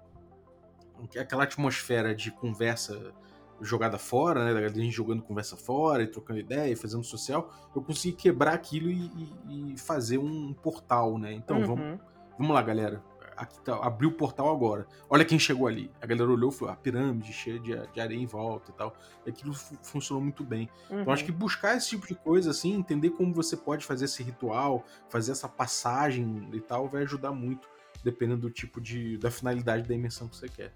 [1.20, 3.14] aquela atmosfera de conversa
[3.62, 4.70] jogada fora, né?
[4.70, 8.90] Da gente jogando conversa fora e trocando ideia, e fazendo social, eu consegui quebrar aquilo
[8.90, 9.12] e,
[9.48, 11.34] e, e fazer um portal, né?
[11.34, 11.66] Então uhum.
[11.66, 12.00] vamos,
[12.38, 13.04] vamos lá, galera
[13.40, 14.86] aqui tá, abriu o portal agora.
[15.10, 15.90] Olha quem chegou ali.
[16.02, 18.96] A galera olhou e falou: a pirâmide cheia de, de areia em volta e tal.
[19.26, 20.70] E aquilo funcionou muito bem.
[20.90, 21.02] Uhum.
[21.02, 24.22] Então acho que buscar esse tipo de coisa, assim, entender como você pode fazer esse
[24.22, 27.68] ritual, fazer essa passagem e tal, vai ajudar muito,
[28.04, 29.18] dependendo do tipo de.
[29.18, 30.74] da finalidade da imersão que você quer.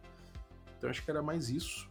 [0.77, 1.89] Então acho que era mais isso.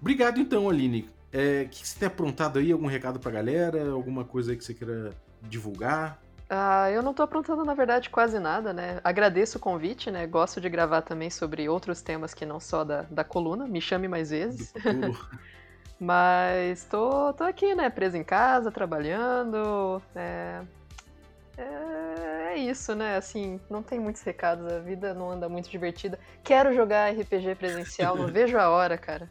[0.00, 1.02] Obrigado então, Aline.
[1.02, 2.70] O é, que você tem aprontado aí?
[2.70, 3.90] Algum recado pra galera?
[3.90, 5.10] Alguma coisa aí que você queira
[5.42, 6.20] divulgar?
[6.54, 9.00] Ah, eu não tô aprontando, na verdade, quase nada, né?
[9.02, 10.26] Agradeço o convite, né?
[10.26, 13.66] Gosto de gravar também sobre outros temas que não só da, da coluna.
[13.66, 14.70] Me chame mais vezes.
[15.98, 17.88] Mas tô, tô aqui, né?
[17.88, 20.02] Preso em casa, trabalhando.
[20.14, 20.60] É...
[21.56, 22.52] é...
[22.52, 23.16] é isso, né?
[23.16, 24.70] Assim, não tem muitos recados.
[24.70, 26.18] A vida não anda muito divertida.
[26.44, 29.26] Quero jogar RPG presencial, não vejo a hora, cara.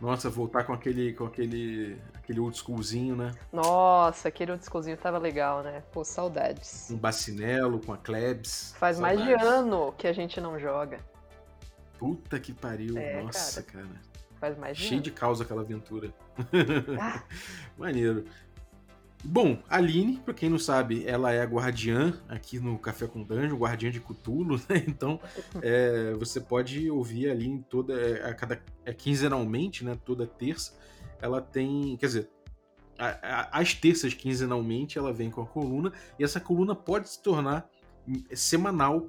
[0.00, 3.32] Nossa, voltar com aquele, com aquele, aquele old schoolzinho, né?
[3.52, 5.82] Nossa, aquele old schoolzinho tava legal, né?
[5.92, 6.90] Pô, saudades.
[6.90, 8.74] Um bacinelo com a Klebs.
[8.78, 9.24] Faz saudades.
[9.24, 11.00] mais de ano que a gente não joga.
[11.98, 13.84] Puta que pariu, é, nossa, cara.
[13.86, 14.00] cara.
[14.38, 15.02] Faz mais de Cheio ano.
[15.02, 16.12] de causa aquela aventura.
[17.00, 17.22] Ah.
[17.76, 18.24] Maneiro.
[19.24, 23.22] Bom, a Aline, pra quem não sabe, ela é a guardiã aqui no Café com
[23.22, 24.84] Danjo, guardiã de Cutulo, né?
[24.86, 25.20] Então,
[25.62, 29.98] é, você pode ouvir a Aline toda, é, a cada, é, quinzenalmente, né?
[30.04, 30.78] Toda terça.
[31.20, 32.30] Ela tem, quer dizer,
[32.98, 37.22] a, a, às terças, quinzenalmente, ela vem com a coluna, e essa coluna pode se
[37.22, 37.68] tornar
[38.32, 39.06] semanal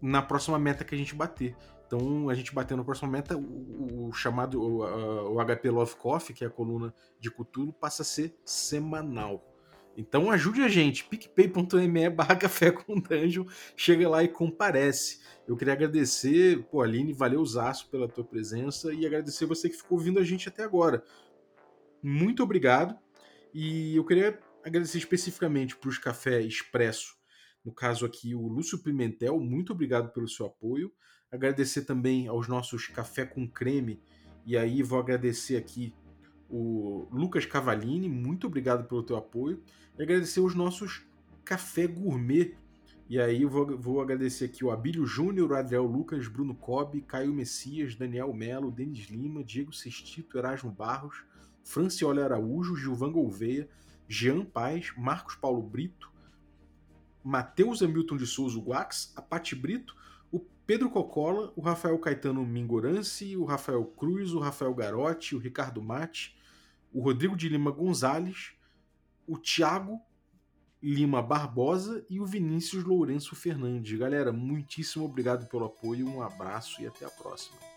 [0.00, 1.56] na próxima meta que a gente bater.
[1.94, 5.94] Então, a gente batendo na próxima meta, o, o chamado o, a, o, HP Love
[5.96, 9.46] Coffee, que é a coluna de Cthulhu, passa a ser semanal.
[9.94, 13.44] Então ajude a gente, picpay.me barra café com dungeon,
[13.76, 15.20] chega lá e comparece.
[15.46, 19.98] Eu queria agradecer, pô, Aline, valeu Zaço pela tua presença e agradecer você que ficou
[19.98, 21.04] ouvindo a gente até agora.
[22.02, 22.98] Muito obrigado.
[23.52, 27.14] E eu queria agradecer especificamente para os Café Expresso,
[27.62, 30.90] no caso aqui o Lúcio Pimentel, muito obrigado pelo seu apoio.
[31.32, 33.98] Agradecer também aos nossos Café com Creme,
[34.44, 35.94] e aí vou agradecer aqui
[36.52, 39.62] o Lucas Cavalini, muito obrigado pelo teu apoio.
[39.98, 41.06] E agradecer os nossos
[41.42, 42.54] Café Gourmet.
[43.08, 47.32] E aí vou, vou agradecer aqui o Abílio Júnior, o Adriel Lucas, Bruno Cobb, Caio
[47.32, 51.24] Messias, Daniel Melo, Denis Lima, Diego Sestito, Erasmo Barros,
[51.64, 53.66] Franciola Araújo, Gilvan Gouveia,
[54.06, 56.12] Jean Paz, Marcos Paulo Brito,
[57.24, 59.96] Matheus Hamilton de Souza Guax, a Pati Brito,
[60.66, 66.36] Pedro Cocola, o Rafael Caetano Mingorance, o Rafael Cruz, o Rafael Garotti, o Ricardo Mate,
[66.92, 68.52] o Rodrigo de Lima Gonzalez,
[69.26, 70.00] o Thiago
[70.82, 73.96] Lima Barbosa e o Vinícius Lourenço Fernandes.
[73.98, 77.71] Galera, muitíssimo obrigado pelo apoio, um abraço e até a próxima.